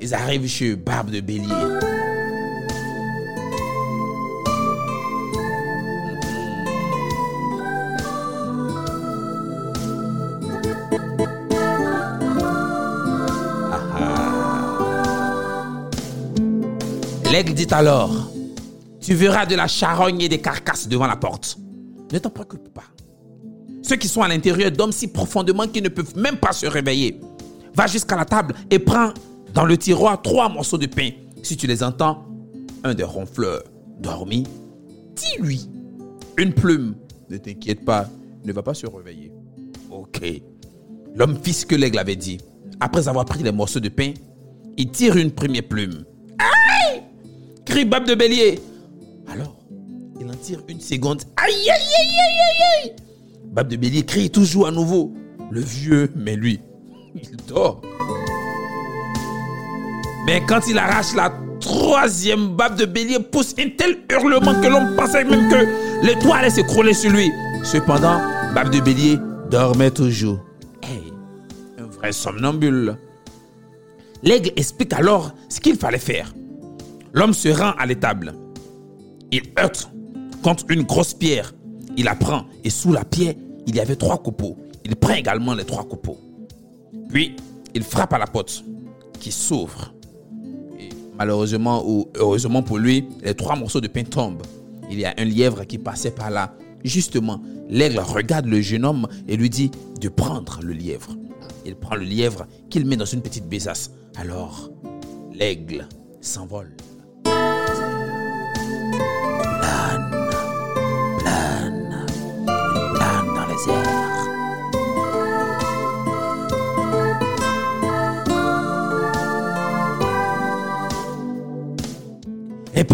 ils 0.00 0.14
arrivent 0.14 0.48
chez 0.48 0.74
Barbe 0.74 1.10
de 1.10 1.20
Bélier. 1.20 1.93
L'aigle 17.34 17.52
dit 17.52 17.66
alors, 17.72 18.30
tu 19.00 19.12
verras 19.12 19.44
de 19.44 19.56
la 19.56 19.66
charogne 19.66 20.20
et 20.20 20.28
des 20.28 20.40
carcasses 20.40 20.86
devant 20.86 21.08
la 21.08 21.16
porte. 21.16 21.58
Ne 22.12 22.18
t'en 22.20 22.30
préoccupe 22.30 22.72
pas. 22.72 22.84
Ceux 23.82 23.96
qui 23.96 24.06
sont 24.06 24.22
à 24.22 24.28
l'intérieur 24.28 24.70
dorment 24.70 24.92
si 24.92 25.08
profondément 25.08 25.66
qu'ils 25.66 25.82
ne 25.82 25.88
peuvent 25.88 26.16
même 26.16 26.36
pas 26.36 26.52
se 26.52 26.64
réveiller. 26.66 27.20
Va 27.74 27.88
jusqu'à 27.88 28.14
la 28.14 28.24
table 28.24 28.54
et 28.70 28.78
prends 28.78 29.12
dans 29.52 29.64
le 29.64 29.76
tiroir 29.76 30.22
trois 30.22 30.48
morceaux 30.48 30.78
de 30.78 30.86
pain. 30.86 31.10
Si 31.42 31.56
tu 31.56 31.66
les 31.66 31.82
entends, 31.82 32.24
un 32.84 32.94
des 32.94 33.02
ronfleurs 33.02 33.64
dormi, 33.98 34.44
dis-lui 35.16 35.68
une 36.38 36.52
plume. 36.52 36.94
Ne 37.30 37.38
t'inquiète 37.38 37.84
pas, 37.84 38.08
ne 38.44 38.52
va 38.52 38.62
pas 38.62 38.74
se 38.74 38.86
réveiller. 38.86 39.32
Ok. 39.90 40.24
L'homme 41.16 41.36
fit 41.42 41.52
ce 41.52 41.66
que 41.66 41.74
l'aigle 41.74 41.98
avait 41.98 42.14
dit. 42.14 42.38
Après 42.78 43.08
avoir 43.08 43.24
pris 43.24 43.42
les 43.42 43.50
morceaux 43.50 43.80
de 43.80 43.88
pain, 43.88 44.12
il 44.76 44.88
tire 44.92 45.16
une 45.16 45.32
première 45.32 45.64
plume. 45.64 46.04
Aïe 47.64 47.74
Crie 47.74 47.84
Bab 47.84 48.06
de 48.06 48.14
Bélier. 48.14 48.60
Alors, 49.32 49.56
il 50.20 50.26
en 50.28 50.34
tire 50.34 50.60
une 50.68 50.80
seconde. 50.80 51.22
Aïe, 51.36 51.52
aïe, 51.52 51.70
aïe, 51.70 52.18
aïe, 52.20 52.84
aïe, 52.84 52.92
Bab 53.46 53.68
de 53.68 53.76
Bélier 53.76 54.04
crie 54.04 54.30
toujours 54.30 54.66
à 54.66 54.70
nouveau. 54.70 55.12
Le 55.50 55.60
vieux, 55.60 56.10
mais 56.14 56.36
lui, 56.36 56.60
il 57.14 57.36
dort. 57.48 57.80
Mais 60.26 60.42
quand 60.46 60.66
il 60.68 60.78
arrache 60.78 61.14
la 61.14 61.32
troisième 61.60 62.56
bab 62.56 62.76
de 62.76 62.86
bélier, 62.86 63.18
pousse 63.20 63.54
un 63.58 63.68
tel 63.76 63.98
hurlement 64.10 64.60
que 64.60 64.66
l'homme 64.66 64.96
pensait 64.96 65.24
même 65.24 65.48
que 65.48 66.06
le 66.06 66.20
toit 66.20 66.36
allait 66.36 66.50
s'écrouler 66.50 66.94
sur 66.94 67.10
lui. 67.10 67.30
Cependant, 67.62 68.20
bab 68.54 68.70
de 68.70 68.80
bélier 68.80 69.18
dormait 69.50 69.90
toujours. 69.90 70.40
Hey, 70.82 71.12
un 71.78 71.86
vrai 71.86 72.12
somnambule. 72.12 72.96
L'aigle 74.22 74.52
explique 74.56 74.94
alors 74.94 75.32
ce 75.48 75.60
qu'il 75.60 75.76
fallait 75.76 75.98
faire. 75.98 76.32
L'homme 77.14 77.32
se 77.32 77.48
rend 77.48 77.70
à 77.78 77.86
l'étable. 77.86 78.34
Il 79.30 79.42
heurte 79.56 79.88
contre 80.42 80.64
une 80.68 80.82
grosse 80.82 81.14
pierre. 81.14 81.54
Il 81.96 82.06
la 82.06 82.16
prend 82.16 82.44
et 82.64 82.70
sous 82.70 82.92
la 82.92 83.04
pierre, 83.04 83.34
il 83.68 83.76
y 83.76 83.80
avait 83.80 83.94
trois 83.94 84.20
copeaux. 84.20 84.56
Il 84.84 84.96
prend 84.96 85.14
également 85.14 85.54
les 85.54 85.64
trois 85.64 85.84
copeaux. 85.84 86.18
Puis, 87.08 87.36
il 87.72 87.84
frappe 87.84 88.12
à 88.14 88.18
la 88.18 88.26
porte 88.26 88.64
qui 89.20 89.30
s'ouvre. 89.30 89.94
Malheureusement 91.16 91.84
ou 91.86 92.08
heureusement 92.16 92.62
pour 92.62 92.78
lui, 92.78 93.06
les 93.22 93.34
trois 93.34 93.54
morceaux 93.54 93.80
de 93.80 93.86
pain 93.86 94.02
tombent. 94.02 94.42
Il 94.90 94.98
y 94.98 95.04
a 95.04 95.14
un 95.16 95.24
lièvre 95.24 95.64
qui 95.64 95.78
passait 95.78 96.10
par 96.10 96.30
là. 96.30 96.52
Justement, 96.82 97.40
l'aigle 97.70 98.00
regarde 98.00 98.46
le 98.46 98.60
jeune 98.60 98.84
homme 98.84 99.06
et 99.28 99.36
lui 99.36 99.48
dit 99.48 99.70
de 100.00 100.08
prendre 100.08 100.58
le 100.62 100.72
lièvre. 100.72 101.16
Il 101.64 101.76
prend 101.76 101.94
le 101.94 102.04
lièvre 102.04 102.46
qu'il 102.70 102.84
met 102.84 102.96
dans 102.96 103.04
une 103.04 103.22
petite 103.22 103.48
besace. 103.48 103.92
Alors, 104.16 104.68
l'aigle 105.32 105.86
s'envole. 106.20 106.76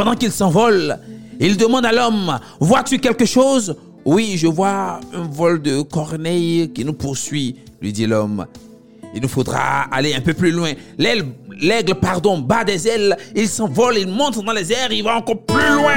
Pendant 0.01 0.15
qu'il 0.15 0.33
s'envole, 0.33 0.99
il 1.39 1.59
demande 1.59 1.85
à 1.85 1.93
l'homme, 1.93 2.39
vois-tu 2.59 3.01
quelque 3.01 3.27
chose? 3.27 3.77
Oui, 4.07 4.39
je 4.39 4.47
vois 4.47 4.99
un 5.13 5.29
vol 5.31 5.61
de 5.61 5.83
corneilles 5.83 6.71
qui 6.73 6.87
nous 6.87 6.95
poursuit, 6.95 7.57
lui 7.83 7.93
dit 7.93 8.07
l'homme. 8.07 8.47
Il 9.15 9.21
nous 9.21 9.29
faudra 9.29 9.83
aller 9.93 10.15
un 10.15 10.23
peu 10.23 10.33
plus 10.33 10.53
loin. 10.53 10.73
L'aigle, 10.97 11.95
pardon, 12.01 12.39
bat 12.39 12.65
des 12.65 12.89
ailes, 12.89 13.15
il 13.37 13.47
s'envole, 13.47 13.99
il 13.99 14.09
monte 14.09 14.43
dans 14.43 14.53
les 14.53 14.73
airs, 14.73 14.91
il 14.91 15.05
va 15.05 15.19
encore 15.19 15.43
plus 15.43 15.59
loin. 15.59 15.93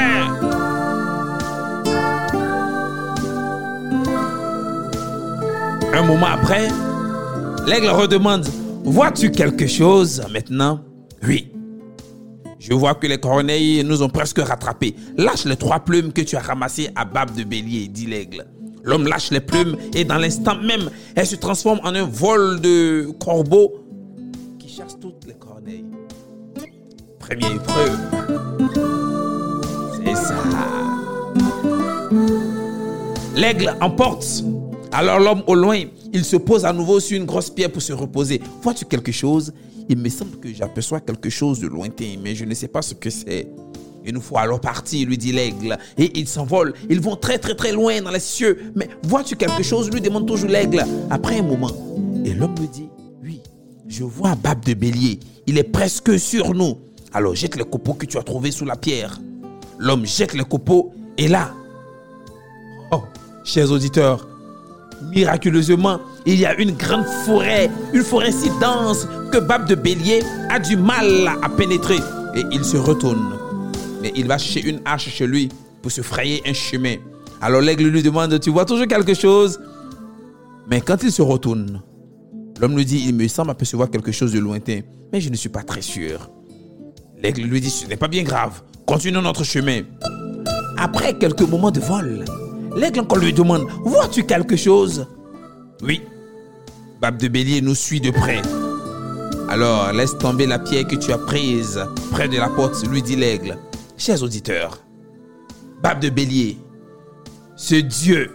Un 5.94 6.04
moment 6.06 6.28
après, 6.28 6.68
l'aigle 7.66 7.88
redemande, 7.88 8.46
vois-tu 8.84 9.32
quelque 9.32 9.66
chose 9.66 10.22
maintenant? 10.30 10.82
Oui. 11.26 11.53
Je 12.64 12.72
vois 12.74 12.96
que 12.96 13.06
les 13.08 13.18
corneilles 13.18 13.84
nous 13.84 14.04
ont 14.04 14.08
presque 14.08 14.40
rattrapés. 14.40 14.96
Lâche 15.18 15.44
les 15.44 15.58
trois 15.58 15.82
plumes 15.82 16.14
que 16.14 16.22
tu 16.22 16.38
as 16.38 16.40
ramassées 16.40 16.90
à 16.96 17.04
bab 17.04 17.36
de 17.36 17.44
bélier, 17.44 17.90
dit 17.90 18.06
l'aigle. 18.06 18.46
L'homme 18.84 19.06
lâche 19.06 19.32
les 19.32 19.42
plumes 19.42 19.76
et 19.94 20.06
dans 20.06 20.16
l'instant 20.16 20.56
même, 20.56 20.90
elle 21.14 21.28
se 21.28 21.36
transforme 21.36 21.82
en 21.84 21.94
un 21.94 22.06
vol 22.06 22.62
de 22.62 23.10
corbeaux 23.20 23.74
qui 24.60 24.70
chasse 24.70 24.98
toutes 24.98 25.28
les 25.28 25.34
corneilles. 25.34 25.84
Première 27.20 27.52
épreuve. 27.52 28.00
C'est 30.06 30.16
ça. 30.16 30.36
L'aigle 33.36 33.76
emporte. 33.82 34.26
Alors 34.94 35.20
l'homme 35.20 35.44
au 35.48 35.56
loin, 35.56 35.84
il 36.14 36.24
se 36.24 36.38
pose 36.38 36.64
à 36.64 36.72
nouveau 36.72 37.00
sur 37.00 37.18
une 37.18 37.26
grosse 37.26 37.50
pierre 37.50 37.72
pour 37.72 37.82
se 37.82 37.92
reposer. 37.92 38.40
Vois-tu 38.62 38.86
quelque 38.86 39.12
chose? 39.12 39.52
Il 39.90 39.98
me 39.98 40.10
semble 40.10 40.38
que 40.40 40.54
j'aperçois 40.54 41.02
quelque 41.02 41.30
chose 41.30 41.60
de 41.60 41.68
lointain, 41.68 42.16
mais 42.24 42.36
je 42.36 42.46
ne 42.46 42.54
sais 42.54 42.68
pas 42.68 42.82
ce 42.82 42.94
que 42.94 43.10
c'est. 43.10 43.48
Nous 44.06 44.22
faut 44.22 44.38
alors 44.38 44.60
partir, 44.60 45.08
lui 45.08 45.18
dit 45.18 45.32
l'aigle. 45.32 45.78
Et 45.98 46.20
ils 46.20 46.28
s'envolent. 46.28 46.74
Ils 46.90 47.00
vont 47.00 47.16
très 47.16 47.40
très 47.40 47.56
très 47.56 47.72
loin 47.72 48.02
dans 48.02 48.12
les 48.12 48.20
cieux. 48.20 48.72
Mais 48.76 48.90
vois-tu 49.04 49.36
quelque 49.36 49.64
chose? 49.64 49.90
Lui 49.90 50.02
demande 50.02 50.28
toujours 50.28 50.50
l'aigle. 50.50 50.86
Après 51.10 51.40
un 51.40 51.44
moment, 51.44 51.72
et 52.26 52.34
l'homme 52.34 52.56
me 52.60 52.68
dit, 52.68 52.90
oui, 53.24 53.42
je 53.88 54.04
vois 54.04 54.30
un 54.30 54.36
bab 54.36 54.64
de 54.64 54.74
bélier. 54.74 55.20
Il 55.48 55.58
est 55.58 55.64
presque 55.64 56.20
sur 56.20 56.54
nous. 56.54 56.78
Alors 57.14 57.34
jette 57.34 57.56
les 57.56 57.64
copeaux 57.64 57.94
que 57.94 58.06
tu 58.06 58.18
as 58.18 58.24
trouvés 58.24 58.52
sous 58.52 58.66
la 58.66 58.76
pierre. 58.76 59.20
L'homme 59.80 60.06
jette 60.06 60.34
les 60.34 60.44
copeaux 60.44 60.94
et 61.18 61.28
là, 61.28 61.54
oh, 62.92 63.02
chers 63.44 63.72
auditeurs, 63.72 64.28
miraculeusement, 65.12 66.00
il 66.26 66.40
y 66.40 66.46
a 66.46 66.56
une 66.60 66.72
grande 66.72 67.06
forêt, 67.26 67.70
une 67.94 68.04
forêt 68.04 68.32
si 68.32 68.50
dense 68.62 69.08
que 69.32 69.38
Bab 69.40 69.68
de 69.68 69.76
Bélier 69.76 70.22
a 70.50 70.60
du 70.60 70.78
mal 70.78 71.30
à 71.42 71.50
pénétrer 71.50 72.00
et 72.36 72.44
il 72.52 72.64
se 72.64 72.78
retourne. 72.78 73.38
Mais 74.02 74.12
il 74.16 74.28
va 74.28 74.38
chercher 74.38 74.70
une 74.70 74.82
hache 74.86 75.10
chez 75.10 75.28
lui 75.28 75.50
pour 75.82 75.92
se 75.92 76.02
frayer 76.02 76.42
un 76.46 76.54
chemin. 76.54 76.96
Alors 77.42 77.62
l'aigle 77.62 77.86
lui 77.86 78.02
demande, 78.02 78.40
tu 78.40 78.50
vois 78.50 78.66
toujours 78.66 78.88
quelque 78.88 79.14
chose? 79.14 79.60
Mais 80.68 80.82
quand 80.82 81.04
il 81.04 81.12
se 81.12 81.22
retourne, 81.22 81.82
l'homme 82.60 82.76
lui 82.76 82.86
dit, 82.86 83.04
il 83.08 83.16
me 83.16 83.28
semble 83.28 83.52
apercevoir 83.52 83.90
quelque 83.90 84.12
chose 84.12 84.32
de 84.32 84.40
lointain, 84.40 84.80
mais 85.12 85.20
je 85.20 85.30
ne 85.30 85.36
suis 85.36 85.50
pas 85.50 85.64
très 85.64 85.82
sûr. 85.82 86.30
L'aigle 87.22 87.44
lui 87.44 87.60
dit, 87.62 87.70
ce 87.70 87.86
n'est 87.88 87.98
pas 87.98 88.08
bien 88.08 88.24
grave, 88.24 88.62
continuons 88.86 89.22
notre 89.22 89.44
chemin. 89.44 89.82
Après 90.78 91.18
quelques 91.18 91.42
moments 91.42 91.72
de 91.72 91.80
vol, 91.80 92.26
l'aigle 92.76 93.02
encore 93.02 93.18
lui 93.18 93.34
demande, 93.34 93.66
vois-tu 93.84 94.24
quelque 94.24 94.56
chose? 94.56 95.08
Oui. 95.82 96.02
Bab 97.02 97.18
de 97.18 97.28
Bélier 97.28 97.62
nous 97.62 97.76
suit 97.76 98.00
de 98.00 98.12
près. 98.12 98.42
Alors 99.50 99.92
laisse 99.92 100.18
tomber 100.18 100.46
la 100.46 100.60
pierre 100.60 100.88
que 100.88 100.96
tu 100.96 101.12
as 101.12 101.18
prise 101.18 101.84
près 102.12 102.28
de 102.28 102.38
la 102.38 102.50
porte, 102.50 102.82
lui 102.88 103.02
dit 103.02 103.16
l'aigle. 103.16 103.58
Chers 103.98 104.24
auditeurs, 104.24 104.80
Bab 105.82 106.00
de 106.00 106.10
Bélier, 106.10 106.58
ce 107.56 107.76
Dieu 107.76 108.32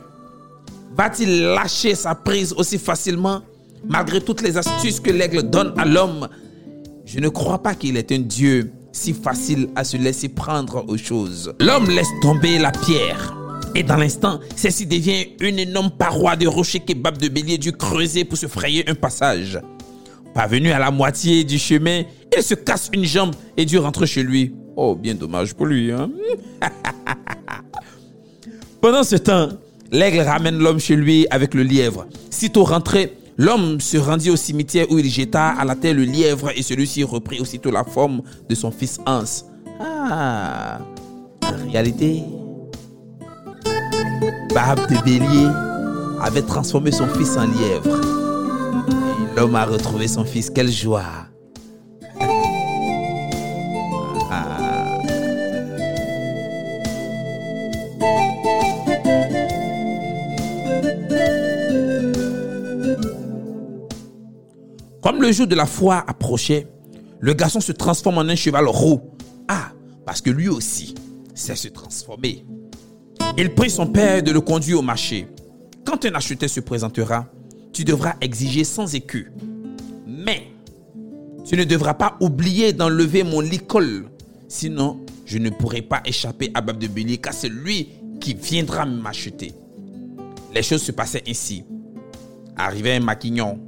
va-t-il 0.97 1.43
lâcher 1.43 1.95
sa 1.95 2.15
prise 2.15 2.53
aussi 2.53 2.79
facilement? 2.79 3.43
Malgré 3.87 4.21
toutes 4.21 4.43
les 4.43 4.57
astuces 4.57 5.01
que 5.01 5.11
l'aigle 5.11 5.45
donne 5.49 5.73
à 5.79 5.85
l'homme 5.85 6.29
Je 7.05 7.21
ne 7.21 7.29
crois 7.31 7.63
pas 7.63 7.75
qu'il 7.75 7.97
est 7.97 8.13
un 8.13 8.19
Dieu 8.19 8.71
si 8.93 9.15
facile 9.15 9.71
à 9.77 9.85
se 9.85 9.97
laisser 9.97 10.29
prendre 10.29 10.85
aux 10.89 10.99
choses. 10.99 11.55
L'homme 11.59 11.89
laisse 11.89 12.09
tomber 12.21 12.59
la 12.59 12.71
pierre. 12.71 13.38
Et 13.79 13.85
dans 13.85 13.97
l'instant, 13.97 14.41
celle-ci 14.57 14.87
devient 14.87 15.27
une 15.39 15.61
énorme 15.61 15.91
paroi 15.91 16.35
de 16.35 16.49
rocher 16.49 16.81
que 16.81 16.95
Bab 16.95 17.17
de 17.17 17.29
Bélier 17.29 17.59
dut 17.59 17.71
creuser 17.71 18.25
pour 18.25 18.37
se 18.37 18.49
frayer 18.49 18.83
un 18.91 18.95
passage. 18.97 19.61
Parvenu 20.35 20.73
à 20.73 20.81
la 20.81 20.91
moitié 20.91 21.45
du 21.45 21.61
chemin, 21.61 22.03
il 22.37 22.43
se 22.43 22.55
casse 22.55 22.91
une 22.93 23.05
jambe 23.05 23.37
et 23.57 23.65
dut 23.65 23.79
rentrer 23.79 24.09
chez 24.09 24.25
lui. 24.25 24.53
Oh, 24.75 24.97
bien 24.97 25.15
dommage 25.15 25.55
pour 25.55 25.67
lui. 25.67 25.93
Hein? 25.93 26.11
Pendant 28.81 29.05
ce 29.05 29.15
temps, 29.15 29.51
l'aigle 29.93 30.23
ramène 30.23 30.59
l'homme 30.59 30.81
chez 30.81 30.97
lui 30.97 31.29
avec 31.31 31.55
le 31.55 31.63
lièvre. 31.63 32.09
Sitôt 32.31 32.65
rentré, 32.65 33.13
l'homme 33.37 33.81
se 33.81 33.97
rendit 33.97 34.31
au 34.31 34.37
cimetière 34.37 34.91
où 34.91 34.99
il 34.99 35.09
jeta 35.09 35.51
à 35.51 35.65
la 35.65 35.77
terre 35.77 35.95
le 35.95 36.03
lièvre 36.03 36.51
et 36.57 36.63
celui-ci 36.63 37.05
reprit 37.05 37.39
aussitôt 37.39 37.71
la 37.71 37.85
forme 37.85 38.23
de 38.49 38.57
son 38.57 38.73
fils 38.73 38.99
Hans. 39.07 39.23
Ah, 39.79 40.81
en 41.45 41.71
réalité, 41.71 42.25
Bab 44.55 44.79
de 44.91 45.03
Bélier 45.05 45.49
avait 46.21 46.43
transformé 46.43 46.91
son 46.91 47.07
fils 47.07 47.37
en 47.37 47.47
lièvre. 47.47 48.01
L'homme 49.37 49.55
a 49.55 49.65
retrouvé 49.65 50.09
son 50.09 50.25
fils. 50.25 50.51
Quelle 50.51 50.71
joie! 50.71 51.03
Comme 65.03 65.23
le 65.23 65.33
jour 65.33 65.47
de 65.47 65.55
la 65.55 65.67
foi 65.67 66.05
approchait, 66.07 66.67
le 67.21 67.33
garçon 67.33 67.61
se 67.61 67.73
transforme 67.73 68.19
en 68.19 68.23
un 68.23 68.37
cheval 68.37 68.67
roux. 68.67 69.01
Ah, 69.49 69.71
parce 70.05 70.21
que 70.21 70.31
lui 70.31 70.49
aussi 70.49 70.95
sait 71.35 71.57
se 71.57 71.69
transformer. 71.69 72.45
Il 73.41 73.55
prie 73.55 73.71
son 73.71 73.87
père 73.87 74.21
de 74.21 74.33
le 74.33 74.41
conduire 74.41 74.81
au 74.81 74.83
marché. 74.83 75.29
Quand 75.85 76.05
un 76.05 76.15
acheteur 76.17 76.51
se 76.51 76.59
présentera, 76.59 77.29
tu 77.73 77.85
devras 77.85 78.17
exiger 78.21 78.65
sans 78.65 78.97
écu. 78.97 79.31
Mais 80.09 80.49
tu 81.47 81.57
ne 81.57 81.63
devras 81.63 81.95
pas 81.95 82.17
oublier 82.19 82.73
d'enlever 82.73 83.23
mon 83.23 83.41
licol. 83.41 84.07
Sinon, 84.49 84.99
je 85.25 85.39
ne 85.39 85.51
pourrai 85.51 85.83
pas 85.83 86.03
échapper 86.05 86.51
à 86.53 86.61
Bab 86.61 86.79
de 86.79 86.89
Bélier 86.89 87.19
car 87.19 87.33
c'est 87.33 87.49
lui 87.49 87.91
qui 88.21 88.35
viendra 88.35 88.85
m'acheter. 88.85 89.55
Les 90.53 90.65
choses 90.65 90.83
se 90.83 90.91
passaient 90.91 91.23
ainsi. 91.29 91.63
Arrivait 92.57 92.97
un 92.97 93.01
maquignon, 93.01 93.61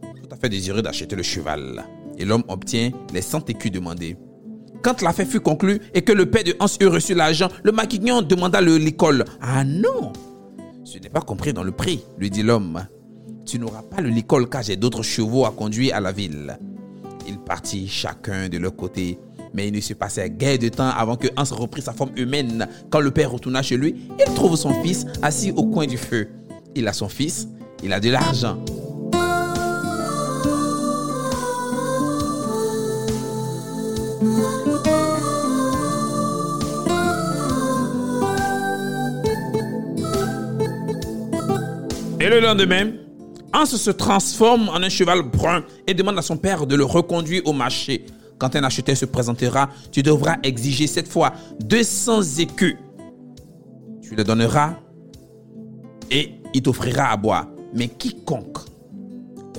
tout 0.00 0.28
à 0.30 0.36
fait 0.36 0.48
désireux 0.48 0.80
d'acheter 0.80 1.14
le 1.14 1.22
cheval. 1.22 1.84
Et 2.16 2.24
l'homme 2.24 2.44
obtient 2.48 2.90
les 3.12 3.20
100 3.20 3.50
écus 3.50 3.70
demandés. 3.70 4.16
Quand 4.84 5.00
l'affaire 5.00 5.26
fut 5.26 5.40
conclue 5.40 5.80
et 5.94 6.02
que 6.02 6.12
le 6.12 6.26
père 6.26 6.44
de 6.44 6.54
Hans 6.60 6.66
eut 6.78 6.88
reçu 6.88 7.14
l'argent, 7.14 7.48
le 7.62 7.72
maquignon 7.72 8.20
demanda 8.20 8.60
le 8.60 8.76
licol. 8.76 9.24
Ah 9.40 9.64
non, 9.64 10.12
ce 10.84 10.98
n'est 10.98 11.08
pas 11.08 11.22
compris 11.22 11.54
dans 11.54 11.62
le 11.62 11.72
prix, 11.72 12.04
lui 12.18 12.28
dit 12.28 12.42
l'homme. 12.42 12.86
Tu 13.46 13.58
n'auras 13.58 13.80
pas 13.80 14.02
le 14.02 14.10
licol 14.10 14.46
car 14.46 14.62
j'ai 14.62 14.76
d'autres 14.76 15.02
chevaux 15.02 15.46
à 15.46 15.52
conduire 15.52 15.96
à 15.96 16.00
la 16.00 16.12
ville. 16.12 16.58
Ils 17.26 17.38
partirent 17.38 17.88
chacun 17.88 18.50
de 18.50 18.58
leur 18.58 18.76
côté. 18.76 19.18
Mais 19.54 19.68
il 19.68 19.74
ne 19.74 19.80
se 19.80 19.94
passait 19.94 20.28
guère 20.28 20.58
de 20.58 20.68
temps 20.68 20.90
avant 20.90 21.16
que 21.16 21.28
Hans 21.36 21.44
reprit 21.56 21.80
sa 21.80 21.94
forme 21.94 22.10
humaine. 22.16 22.68
Quand 22.90 23.00
le 23.00 23.10
père 23.10 23.30
retourna 23.30 23.62
chez 23.62 23.78
lui, 23.78 23.94
il 24.18 24.34
trouve 24.34 24.56
son 24.56 24.74
fils 24.82 25.06
assis 25.22 25.50
au 25.52 25.64
coin 25.64 25.86
du 25.86 25.96
feu. 25.96 26.28
Il 26.74 26.86
a 26.88 26.92
son 26.92 27.08
fils, 27.08 27.48
il 27.82 27.90
a 27.92 28.00
de 28.00 28.10
l'argent. 28.10 28.58
Le 42.34 42.40
lendemain, 42.40 42.90
Hans 43.52 43.66
se 43.66 43.90
transforme 43.92 44.68
en 44.68 44.82
un 44.82 44.88
cheval 44.88 45.22
brun 45.22 45.64
et 45.86 45.94
demande 45.94 46.18
à 46.18 46.22
son 46.22 46.36
père 46.36 46.66
de 46.66 46.74
le 46.74 46.84
reconduire 46.84 47.42
au 47.44 47.52
marché. 47.52 48.04
Quand 48.38 48.56
un 48.56 48.64
acheteur 48.64 48.96
se 48.96 49.04
présentera, 49.04 49.68
tu 49.92 50.02
devras 50.02 50.36
exiger 50.42 50.88
cette 50.88 51.06
fois 51.06 51.32
200 51.60 52.22
écus. 52.40 52.76
Tu 54.02 54.16
le 54.16 54.24
donneras 54.24 54.74
et 56.10 56.32
il 56.52 56.62
t'offrira 56.62 57.12
à 57.12 57.16
boire. 57.16 57.46
Mais 57.72 57.86
quiconque, 57.86 58.58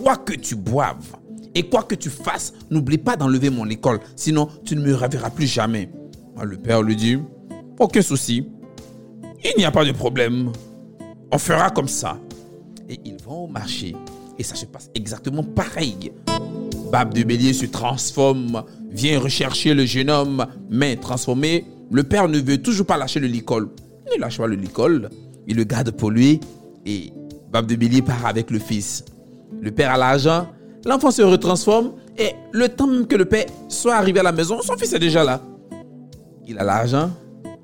quoi 0.02 0.18
que 0.18 0.34
tu 0.34 0.56
boives 0.56 1.16
et 1.54 1.64
quoi 1.64 1.84
que 1.84 1.96
tu 1.96 2.10
fasses, 2.10 2.52
n'oublie 2.70 2.98
pas 2.98 3.16
d'enlever 3.16 3.50
mon 3.50 3.70
école, 3.70 4.02
sinon 4.18 4.50
tu 4.66 4.76
ne 4.76 4.82
me 4.82 4.94
reverras 4.94 5.30
plus 5.30 5.48
jamais. 5.48 5.90
Le 6.44 6.58
père 6.58 6.82
lui 6.82 6.98
dit, 6.98 7.18
aucun 7.80 8.02
souci, 8.02 8.46
il 9.46 9.54
n'y 9.58 9.64
a 9.64 9.72
pas 9.72 9.86
de 9.86 9.94
problème, 9.94 10.52
on 11.32 11.38
fera 11.38 11.70
comme 11.70 11.88
ça. 11.88 12.18
Et 12.90 13.00
ils 13.06 13.18
vont 13.22 13.46
au 13.46 13.48
marché 13.48 13.96
et 14.38 14.44
ça 14.44 14.56
se 14.56 14.66
passe 14.66 14.90
exactement 14.96 15.44
pareil. 15.44 16.12
Bab 16.92 17.14
de 17.14 17.24
Bélier 17.24 17.54
se 17.54 17.66
transforme, 17.66 18.64
vient 18.92 19.20
rechercher 19.20 19.74
le 19.74 19.86
jeune 19.86 20.10
homme, 20.10 20.46
mais 20.70 20.96
transformé, 20.96 21.66
le 21.92 22.04
père 22.04 22.28
ne 22.28 22.40
veut 22.40 22.62
toujours 22.62 22.86
pas 22.86 22.98
lâcher 22.98 23.20
le 23.20 23.28
licol. 23.28 23.70
Il 24.08 24.18
ne 24.18 24.22
lâche 24.22 24.38
pas 24.38 24.48
le 24.48 24.56
licol, 24.56 25.10
il 25.48 25.58
le 25.58 25.64
garde 25.64 25.92
pour 25.92 26.12
lui 26.12 26.40
et 26.86 27.12
Bab 27.52 27.66
de 27.66 27.76
Bélier 27.76 28.02
part 28.02 28.26
avec 28.26 28.52
le 28.52 28.60
fils. 28.60 29.04
Le 29.62 29.72
père 29.72 29.92
a 29.92 29.98
l'argent, 29.98 30.48
l'enfant 30.86 31.12
se 31.12 31.22
retransforme 31.22 31.94
et 32.18 32.32
le 32.52 32.70
temps 32.70 33.04
que 33.06 33.16
le 33.16 33.26
père 33.26 33.46
soit 33.68 33.96
arrivé 33.96 34.20
à 34.20 34.24
la 34.24 34.32
maison, 34.32 34.62
son 34.62 34.78
fils 34.78 34.94
est 34.94 35.00
déjà 35.00 35.24
là. 35.24 35.42
Il 36.48 36.60
a 36.60 36.64
l'argent, 36.64 37.10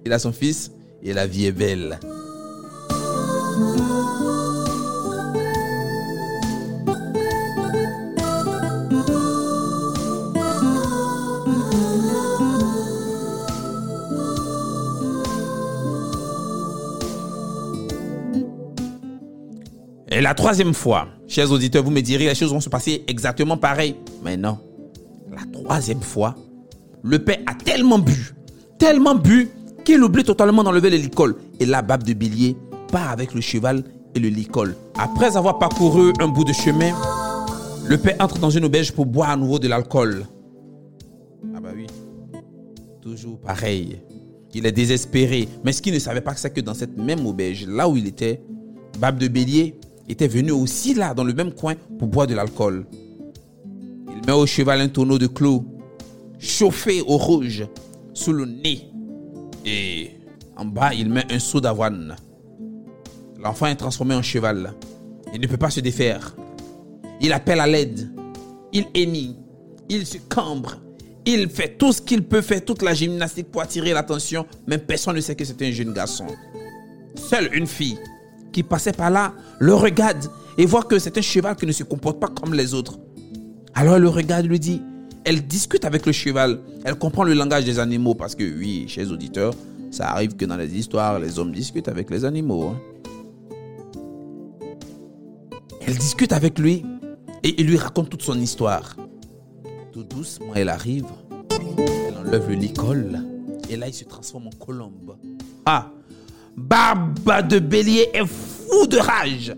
il 0.05 0.11
a 0.11 0.19
son 0.19 0.31
fils 0.31 0.71
et 1.03 1.13
la 1.13 1.27
vie 1.27 1.45
est 1.45 1.51
belle. 1.51 1.99
La 20.21 20.33
troisième 20.33 20.73
fois, 20.73 21.07
chers 21.27 21.51
auditeurs, 21.51 21.83
vous 21.83 21.91
me 21.91 22.01
direz, 22.01 22.25
les 22.25 22.35
choses 22.35 22.51
vont 22.51 22.59
se 22.59 22.69
passer 22.69 23.03
exactement 23.07 23.57
pareil. 23.57 23.95
Mais 24.23 24.37
non. 24.37 24.57
La 25.31 25.43
troisième 25.51 26.01
fois, 26.01 26.35
le 27.03 27.19
père 27.19 27.39
a 27.47 27.55
tellement 27.55 27.99
bu, 27.99 28.33
tellement 28.77 29.15
bu, 29.15 29.49
qu'il 29.83 30.03
oublie 30.03 30.23
totalement 30.23 30.63
d'enlever 30.63 30.89
le 30.89 30.97
licol. 30.97 31.35
Et 31.59 31.65
la 31.65 31.81
Bab 31.81 32.03
de 32.03 32.13
Bélier 32.13 32.55
part 32.91 33.09
avec 33.09 33.33
le 33.33 33.41
cheval 33.41 33.83
et 34.13 34.19
le 34.19 34.29
licol. 34.29 34.75
Après 34.97 35.37
avoir 35.37 35.57
parcouru 35.57 36.11
un 36.19 36.27
bout 36.27 36.43
de 36.43 36.53
chemin, 36.53 36.91
le 37.87 37.97
père 37.97 38.15
entre 38.19 38.37
dans 38.37 38.49
une 38.49 38.65
auberge 38.65 38.91
pour 38.91 39.05
boire 39.05 39.29
à 39.31 39.37
nouveau 39.37 39.59
de 39.59 39.67
l'alcool. 39.67 40.25
Ah 41.55 41.59
bah 41.59 41.69
oui. 41.75 41.87
Toujours 43.01 43.39
pareil. 43.39 43.99
Il 44.53 44.65
est 44.65 44.71
désespéré. 44.71 45.47
Mais 45.63 45.71
ce 45.71 45.81
qu'il 45.81 45.93
ne 45.93 45.99
savait 45.99 46.21
pas, 46.21 46.35
c'est 46.35 46.51
que 46.51 46.61
dans 46.61 46.73
cette 46.73 46.97
même 46.97 47.25
auberge, 47.25 47.65
là 47.67 47.87
où 47.87 47.95
il 47.97 48.05
était, 48.05 48.41
Bab 48.99 49.17
de 49.17 49.27
Bélier 49.27 49.75
était 50.11 50.27
venu 50.27 50.51
aussi 50.51 50.93
là, 50.93 51.13
dans 51.13 51.23
le 51.23 51.33
même 51.33 51.53
coin, 51.53 51.75
pour 51.97 52.07
boire 52.07 52.27
de 52.27 52.35
l'alcool. 52.35 52.85
Il 54.09 54.25
met 54.25 54.33
au 54.33 54.45
cheval 54.45 54.81
un 54.81 54.89
tonneau 54.89 55.17
de 55.17 55.27
clous, 55.27 55.65
chauffé 56.39 57.01
au 57.01 57.17
rouge, 57.17 57.65
sous 58.13 58.33
le 58.33 58.45
nez. 58.45 58.89
Et 59.65 60.11
en 60.57 60.65
bas, 60.65 60.93
il 60.93 61.09
met 61.09 61.31
un 61.31 61.39
seau 61.39 61.61
d'avoine. 61.61 62.15
L'enfant 63.39 63.67
est 63.67 63.75
transformé 63.75 64.13
en 64.13 64.21
cheval. 64.21 64.73
Il 65.33 65.41
ne 65.41 65.47
peut 65.47 65.57
pas 65.57 65.69
se 65.69 65.79
défaire. 65.79 66.35
Il 67.21 67.33
appelle 67.33 67.59
à 67.59 67.67
l'aide. 67.67 68.11
Il 68.73 68.85
hennit. 68.93 69.37
Il 69.89 70.05
se 70.05 70.17
cambre. 70.17 70.75
Il 71.25 71.49
fait 71.49 71.77
tout 71.77 71.93
ce 71.93 72.01
qu'il 72.01 72.23
peut 72.23 72.41
faire, 72.41 72.63
toute 72.65 72.81
la 72.81 72.93
gymnastique 72.93 73.51
pour 73.51 73.61
attirer 73.61 73.93
l'attention, 73.93 74.45
mais 74.67 74.77
personne 74.77 75.15
ne 75.15 75.21
sait 75.21 75.35
que 75.35 75.45
c'est 75.45 75.61
un 75.61 75.71
jeune 75.71 75.93
garçon. 75.93 76.25
Seule 77.15 77.49
une 77.53 77.67
fille 77.67 77.99
qui 78.51 78.63
passait 78.63 78.91
par 78.91 79.09
là 79.09 79.33
le 79.59 79.73
regarde 79.73 80.29
et 80.57 80.65
voit 80.65 80.83
que 80.83 80.99
c'est 80.99 81.17
un 81.17 81.21
cheval 81.21 81.55
qui 81.55 81.65
ne 81.65 81.71
se 81.71 81.83
comporte 81.83 82.19
pas 82.19 82.27
comme 82.27 82.53
les 82.53 82.73
autres. 82.73 82.99
Alors 83.73 83.95
elle 83.95 84.01
le 84.01 84.09
regarde 84.09 84.45
lui 84.45 84.59
dit, 84.59 84.81
elle 85.23 85.45
discute 85.45 85.85
avec 85.85 86.05
le 86.05 86.11
cheval, 86.11 86.59
elle 86.83 86.95
comprend 86.95 87.23
le 87.23 87.33
langage 87.33 87.65
des 87.65 87.79
animaux 87.79 88.15
parce 88.15 88.35
que 88.35 88.43
oui, 88.43 88.85
chez 88.87 89.01
les 89.01 89.11
auditeurs, 89.11 89.53
ça 89.91 90.09
arrive 90.09 90.35
que 90.35 90.45
dans 90.45 90.57
les 90.57 90.77
histoires, 90.77 91.19
les 91.19 91.37
hommes 91.39 91.51
discutent 91.51 91.87
avec 91.87 92.09
les 92.09 92.25
animaux. 92.25 92.69
Hein. 92.69 92.79
Elle 95.85 95.97
discute 95.97 96.31
avec 96.31 96.59
lui 96.59 96.85
et 97.43 97.59
il 97.61 97.67
lui 97.67 97.77
raconte 97.77 98.09
toute 98.09 98.21
son 98.21 98.39
histoire. 98.39 98.95
Tout 99.91 100.03
doucement, 100.03 100.53
elle 100.55 100.69
arrive, 100.69 101.07
elle 101.49 102.17
enlève 102.17 102.47
le 102.47 102.55
licol 102.55 103.19
et 103.71 103.77
là, 103.77 103.87
il 103.87 103.93
se 103.93 104.03
transforme 104.03 104.47
en 104.47 104.65
colombe. 104.65 105.15
Ah, 105.65 105.91
Barbe 106.57 107.47
de 107.47 107.59
Bélier 107.59 108.09
est 108.13 108.25
fou 108.25 108.87
de 108.87 108.97
rage. 108.97 109.53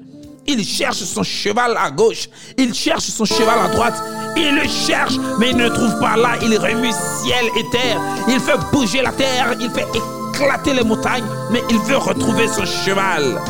Il 0.46 0.64
cherche 0.66 0.98
son 0.98 1.24
cheval 1.24 1.76
à 1.78 1.90
gauche, 1.90 2.30
il 2.58 2.74
cherche 2.74 3.06
son 3.06 3.24
cheval 3.24 3.60
à 3.60 3.70
droite, 3.70 3.96
il 4.36 4.56
le 4.56 4.68
cherche, 4.68 5.14
mais 5.40 5.52
il 5.52 5.58
ne 5.58 5.70
trouve 5.70 5.98
pas 6.00 6.18
là. 6.18 6.36
Il 6.42 6.58
remue 6.58 6.92
ciel 6.92 7.46
et 7.58 7.70
terre, 7.72 8.02
il 8.28 8.40
fait 8.40 8.58
bouger 8.72 9.02
la 9.02 9.12
terre, 9.14 9.56
il 9.62 9.70
fait 9.70 9.86
éclater 10.34 10.74
les 10.74 10.84
montagnes, 10.84 11.24
mais 11.52 11.62
il 11.70 11.80
veut 11.80 11.98
retrouver 11.98 12.48
son 12.50 12.66
cheval. 12.66 13.42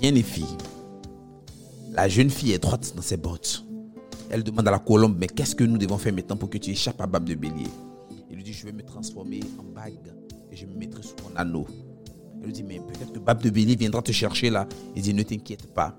Rien 0.00 0.10
n'est 0.10 0.22
fille. 0.22 0.58
La 1.92 2.08
jeune 2.08 2.28
fille 2.28 2.52
est 2.52 2.58
droite 2.58 2.92
dans 2.96 3.02
ses 3.02 3.16
bottes. 3.16 3.63
Elle 4.34 4.42
demande 4.42 4.66
à 4.66 4.72
la 4.72 4.80
colombe, 4.80 5.14
mais 5.16 5.28
qu'est-ce 5.28 5.54
que 5.54 5.62
nous 5.62 5.78
devons 5.78 5.96
faire 5.96 6.12
maintenant 6.12 6.36
pour 6.36 6.50
que 6.50 6.58
tu 6.58 6.72
échappes 6.72 7.00
à 7.00 7.06
Bab 7.06 7.24
de 7.24 7.36
Bélier? 7.36 7.68
Il 8.28 8.34
lui 8.34 8.42
dit, 8.42 8.52
je 8.52 8.66
vais 8.66 8.72
me 8.72 8.82
transformer 8.82 9.38
en 9.60 9.62
bague 9.62 10.12
et 10.50 10.56
je 10.56 10.66
me 10.66 10.74
mettrai 10.74 11.04
sous 11.04 11.14
mon 11.22 11.36
anneau. 11.36 11.68
Elle 12.40 12.46
lui 12.46 12.52
dit, 12.52 12.64
mais 12.64 12.80
peut-être 12.80 13.12
que 13.12 13.20
Bab 13.20 13.40
de 13.40 13.48
Bélier 13.48 13.76
viendra 13.76 14.02
te 14.02 14.10
chercher 14.10 14.50
là. 14.50 14.66
Il 14.96 15.02
dit, 15.02 15.14
ne 15.14 15.22
t'inquiète 15.22 15.72
pas. 15.72 15.96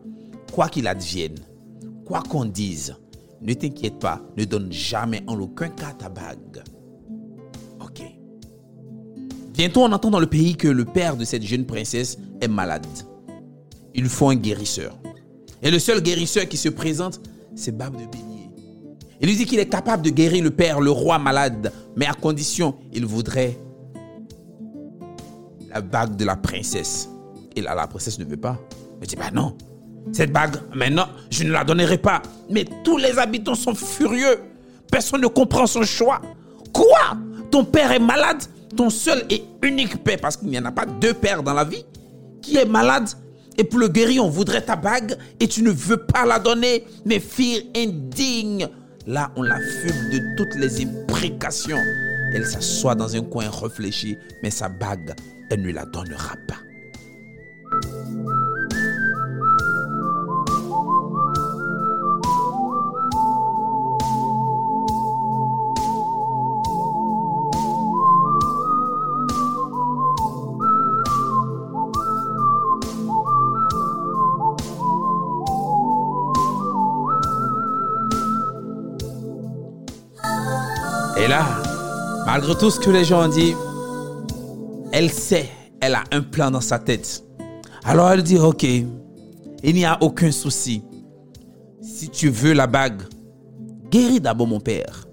Quoi 0.51 0.67
qu'il 0.67 0.85
advienne, 0.85 1.37
quoi 2.03 2.23
qu'on 2.23 2.43
dise, 2.43 2.97
ne 3.41 3.53
t'inquiète 3.53 3.99
pas, 3.99 4.21
ne 4.35 4.43
donne 4.43 4.69
jamais 4.69 5.23
en 5.27 5.39
aucun 5.39 5.69
cas 5.69 5.93
ta 5.93 6.09
bague. 6.09 6.61
Ok. 7.79 8.01
Bientôt, 9.53 9.83
on 9.83 9.93
entend 9.93 10.11
dans 10.11 10.19
le 10.19 10.27
pays 10.27 10.57
que 10.57 10.67
le 10.67 10.83
père 10.83 11.15
de 11.15 11.23
cette 11.23 11.43
jeune 11.43 11.65
princesse 11.65 12.17
est 12.41 12.49
malade. 12.49 12.85
Il 13.93 14.09
faut 14.09 14.27
un 14.27 14.35
guérisseur. 14.35 14.99
Et 15.63 15.71
le 15.71 15.79
seul 15.79 16.01
guérisseur 16.01 16.49
qui 16.49 16.57
se 16.57 16.67
présente, 16.67 17.21
c'est 17.55 17.71
Bab 17.71 17.93
de 17.93 18.05
Bélier. 18.11 18.24
Il 19.21 19.29
lui 19.29 19.35
dit 19.35 19.45
qu'il 19.45 19.59
est 19.59 19.69
capable 19.69 20.03
de 20.03 20.09
guérir 20.09 20.43
le 20.43 20.51
père, 20.51 20.81
le 20.81 20.91
roi 20.91 21.17
malade, 21.19 21.71
mais 21.95 22.05
à 22.05 22.13
condition, 22.13 22.75
il 22.93 23.05
voudrait 23.05 23.57
la 25.73 25.81
bague 25.81 26.15
de 26.15 26.25
la 26.25 26.35
princesse. 26.35 27.09
Et 27.55 27.61
là, 27.61 27.75
la 27.75 27.87
princesse 27.87 28.19
ne 28.19 28.25
veut 28.25 28.37
pas. 28.37 28.59
Elle 29.01 29.07
dit, 29.07 29.15
bah 29.15 29.31
non, 29.33 29.55
Cette 30.11 30.31
bague, 30.31 30.57
maintenant, 30.73 31.07
je 31.29 31.43
ne 31.43 31.51
la 31.51 31.63
donnerai 31.63 31.97
pas. 31.97 32.21
Mais 32.49 32.65
tous 32.83 32.97
les 32.97 33.17
habitants 33.17 33.55
sont 33.55 33.73
furieux. 33.73 34.39
Personne 34.91 35.21
ne 35.21 35.27
comprend 35.27 35.65
son 35.65 35.83
choix. 35.83 36.21
Quoi? 36.73 37.17
Ton 37.51 37.63
père 37.63 37.91
est 37.91 37.99
malade? 37.99 38.43
Ton 38.75 38.89
seul 38.89 39.25
et 39.29 39.43
unique 39.61 40.03
père, 40.03 40.19
parce 40.21 40.35
qu'il 40.35 40.49
n'y 40.49 40.59
en 40.59 40.65
a 40.65 40.71
pas 40.71 40.85
deux 40.85 41.13
pères 41.13 41.41
dans 41.41 41.53
la 41.53 41.63
vie, 41.63 41.85
qui 42.41 42.57
est 42.57 42.65
malade 42.65 43.09
et 43.57 43.63
pour 43.63 43.79
le 43.79 43.87
guérir, 43.87 44.23
on 44.25 44.29
voudrait 44.29 44.61
ta 44.61 44.75
bague 44.75 45.17
et 45.39 45.47
tu 45.47 45.63
ne 45.63 45.71
veux 45.71 45.97
pas 45.97 46.25
la 46.25 46.39
donner. 46.39 46.83
Mais 47.05 47.19
fille 47.19 47.69
indigne. 47.75 48.67
Là, 49.07 49.31
on 49.35 49.43
la 49.43 49.59
fume 49.59 50.09
de 50.09 50.35
toutes 50.35 50.55
les 50.55 50.83
imprécations. 50.83 51.77
Elle 52.33 52.45
s'assoit 52.45 52.95
dans 52.95 53.15
un 53.15 53.21
coin 53.21 53.49
réfléchi, 53.49 54.17
mais 54.41 54.49
sa 54.49 54.67
bague, 54.67 55.13
elle 55.51 55.61
ne 55.61 55.71
la 55.71 55.85
donnera 55.85 56.35
pas. 56.47 56.57
Et 81.25 81.27
là, 81.27 81.43
malgré 82.27 82.53
tout 82.53 82.69
ce 82.69 82.79
que 82.79 82.91
les 82.91 83.03
gens 83.03 83.25
ont 83.25 83.27
dit, 83.27 83.55
elle 84.91 85.09
sait, 85.09 85.49
elle 85.81 85.95
a 85.95 86.03
un 86.11 86.21
plan 86.21 86.51
dans 86.51 86.61
sa 86.61 86.77
tête. 86.77 87.23
Alors 87.83 88.11
elle 88.11 88.21
dit, 88.21 88.37
ok, 88.37 88.61
il 88.61 89.73
n'y 89.73 89.85
a 89.85 89.97
aucun 90.03 90.31
souci. 90.31 90.83
Si 91.81 92.09
tu 92.09 92.29
veux 92.29 92.53
la 92.53 92.67
bague, 92.67 93.01
guéris 93.89 94.21
d'abord 94.21 94.45
mon 94.45 94.59
père. 94.59 95.07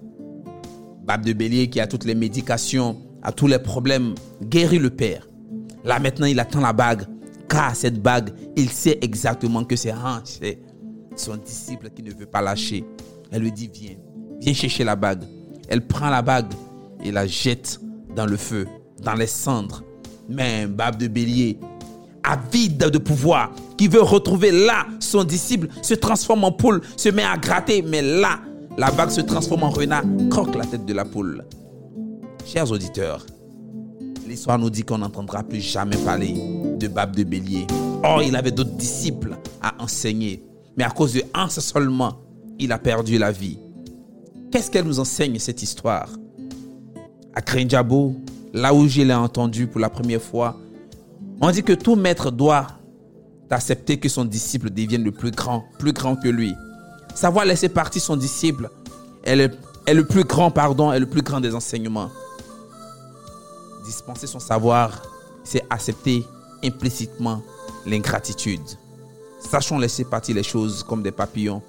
Babe 1.03 1.25
de 1.25 1.33
bélier 1.33 1.67
qui 1.67 1.79
a 1.79 1.87
toutes 1.87 2.05
les 2.05 2.13
médications, 2.13 2.95
a 3.23 3.31
tous 3.31 3.47
les 3.47 3.57
problèmes, 3.57 4.13
guéris 4.43 4.77
le 4.77 4.91
père. 4.91 5.27
Là 5.83 5.97
maintenant, 5.97 6.27
il 6.27 6.39
attend 6.39 6.61
la 6.61 6.73
bague, 6.73 7.07
car 7.49 7.75
cette 7.75 7.99
bague, 7.99 8.29
il 8.55 8.69
sait 8.69 8.99
exactement 9.01 9.63
que 9.63 9.75
c'est 9.75 9.95
c'est 10.25 10.59
son 11.15 11.37
disciple 11.37 11.89
qui 11.89 12.03
ne 12.03 12.13
veut 12.13 12.27
pas 12.27 12.43
lâcher. 12.43 12.85
Elle 13.31 13.41
lui 13.41 13.51
dit, 13.51 13.67
viens, 13.73 13.95
viens 14.39 14.53
chercher 14.53 14.83
la 14.83 14.95
bague. 14.95 15.23
Elle 15.73 15.87
prend 15.87 16.11
la 16.11 16.21
bague 16.21 16.53
et 17.03 17.11
la 17.11 17.25
jette 17.25 17.79
dans 18.15 18.27
le 18.27 18.37
feu, 18.37 18.67
dans 19.01 19.15
les 19.15 19.25
cendres. 19.25 19.83
Mais 20.29 20.67
Babe 20.67 20.97
de 20.97 21.07
Bélier, 21.07 21.57
avide 22.23 22.77
de 22.77 22.97
pouvoir, 22.99 23.51
qui 23.75 23.87
veut 23.87 24.03
retrouver 24.03 24.51
là 24.51 24.85
son 24.99 25.23
disciple, 25.23 25.69
se 25.81 25.95
transforme 25.95 26.43
en 26.43 26.51
poule, 26.51 26.79
se 26.95 27.09
met 27.09 27.23
à 27.23 27.37
gratter. 27.37 27.81
Mais 27.81 28.03
là, 28.03 28.39
la 28.77 28.91
bague 28.91 29.09
se 29.09 29.21
transforme 29.21 29.63
en 29.63 29.71
renard, 29.71 30.03
croque 30.29 30.53
la 30.53 30.63
tête 30.63 30.85
de 30.85 30.93
la 30.93 31.05
poule. 31.05 31.43
Chers 32.45 32.71
auditeurs, 32.71 33.25
l'histoire 34.27 34.59
nous 34.59 34.69
dit 34.69 34.83
qu'on 34.83 34.99
n'entendra 34.99 35.41
plus 35.41 35.59
jamais 35.59 35.97
parler 35.97 36.35
de 36.77 36.87
Babe 36.87 37.15
de 37.15 37.23
Bélier. 37.23 37.65
Or, 38.03 38.21
il 38.21 38.35
avait 38.35 38.51
d'autres 38.51 38.77
disciples 38.77 39.35
à 39.59 39.73
enseigner. 39.81 40.43
Mais 40.77 40.83
à 40.83 40.91
cause 40.91 41.13
de 41.13 41.23
un 41.33 41.49
seulement, 41.49 42.21
il 42.59 42.71
a 42.71 42.77
perdu 42.77 43.17
la 43.17 43.31
vie. 43.31 43.57
Qu'est-ce 44.53 44.69
qu'elle 44.69 44.85
nous 44.85 44.99
enseigne 44.99 45.39
cette 45.39 45.63
histoire? 45.63 46.07
À 47.33 47.41
Krenjabo, 47.41 48.15
là 48.53 48.71
où 48.71 48.87
je 48.87 49.01
l'ai 49.01 49.11
entendu 49.11 49.65
pour 49.65 49.81
la 49.81 49.89
première 49.89 50.21
fois, 50.21 50.55
on 51.41 51.49
dit 51.49 51.63
que 51.63 51.73
tout 51.73 51.95
maître 51.95 52.29
doit 52.29 52.67
accepter 53.49 53.97
que 53.97 54.07
son 54.07 54.25
disciple 54.25 54.69
devienne 54.69 55.03
le 55.03 55.11
plus 55.11 55.31
grand, 55.31 55.65
plus 55.79 55.91
grand 55.91 56.15
que 56.15 56.27
lui. 56.27 56.53
Savoir 57.15 57.45
laisser 57.45 57.67
partir 57.67 57.99
son 57.99 58.15
disciple 58.15 58.69
est 59.23 59.35
le, 59.35 60.03
plus 60.05 60.23
grand, 60.23 60.51
pardon, 60.51 60.93
est 60.93 60.99
le 60.99 61.07
plus 61.07 61.23
grand 61.23 61.41
des 61.41 61.55
enseignements. 61.55 62.11
Dispenser 63.83 64.27
son 64.27 64.39
savoir, 64.39 65.01
c'est 65.43 65.63
accepter 65.71 66.27
implicitement 66.63 67.41
l'ingratitude. 67.87 68.61
Sachons 69.39 69.79
laisser 69.79 70.05
partir 70.05 70.35
les 70.35 70.43
choses 70.43 70.83
comme 70.83 71.01
des 71.01 71.11
papillons 71.11 71.63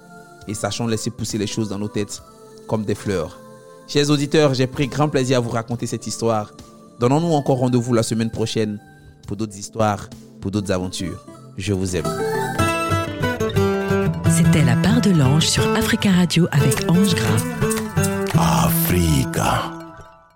et 0.47 0.53
sachons 0.53 0.85
laisser 0.85 1.09
pousser 1.09 1.39
les 1.39 1.47
choses 1.47 1.69
dans 1.69 1.79
nos 1.79 1.87
têtes 1.87 2.21
comme 2.67 2.85
des 2.85 2.95
fleurs. 2.95 3.39
Chers 3.87 4.09
auditeurs, 4.09 4.53
j'ai 4.53 4.67
pris 4.67 4.87
grand 4.87 5.09
plaisir 5.09 5.37
à 5.37 5.39
vous 5.39 5.49
raconter 5.49 5.87
cette 5.87 6.07
histoire. 6.07 6.51
Donnons-nous 6.99 7.33
encore 7.33 7.59
rendez-vous 7.59 7.93
la 7.93 8.03
semaine 8.03 8.31
prochaine 8.31 8.79
pour 9.27 9.37
d'autres 9.37 9.57
histoires, 9.57 10.09
pour 10.41 10.51
d'autres 10.51 10.71
aventures. 10.71 11.25
Je 11.57 11.73
vous 11.73 11.95
aime. 11.95 12.05
C'était 14.29 14.63
la 14.63 14.75
part 14.77 15.01
de 15.01 15.11
l'ange 15.11 15.47
sur 15.47 15.67
Africa 15.75 16.11
Radio 16.11 16.47
avec 16.51 16.89
Ange 16.89 17.15
Gras. 17.15 17.43
Africa. 18.65 19.74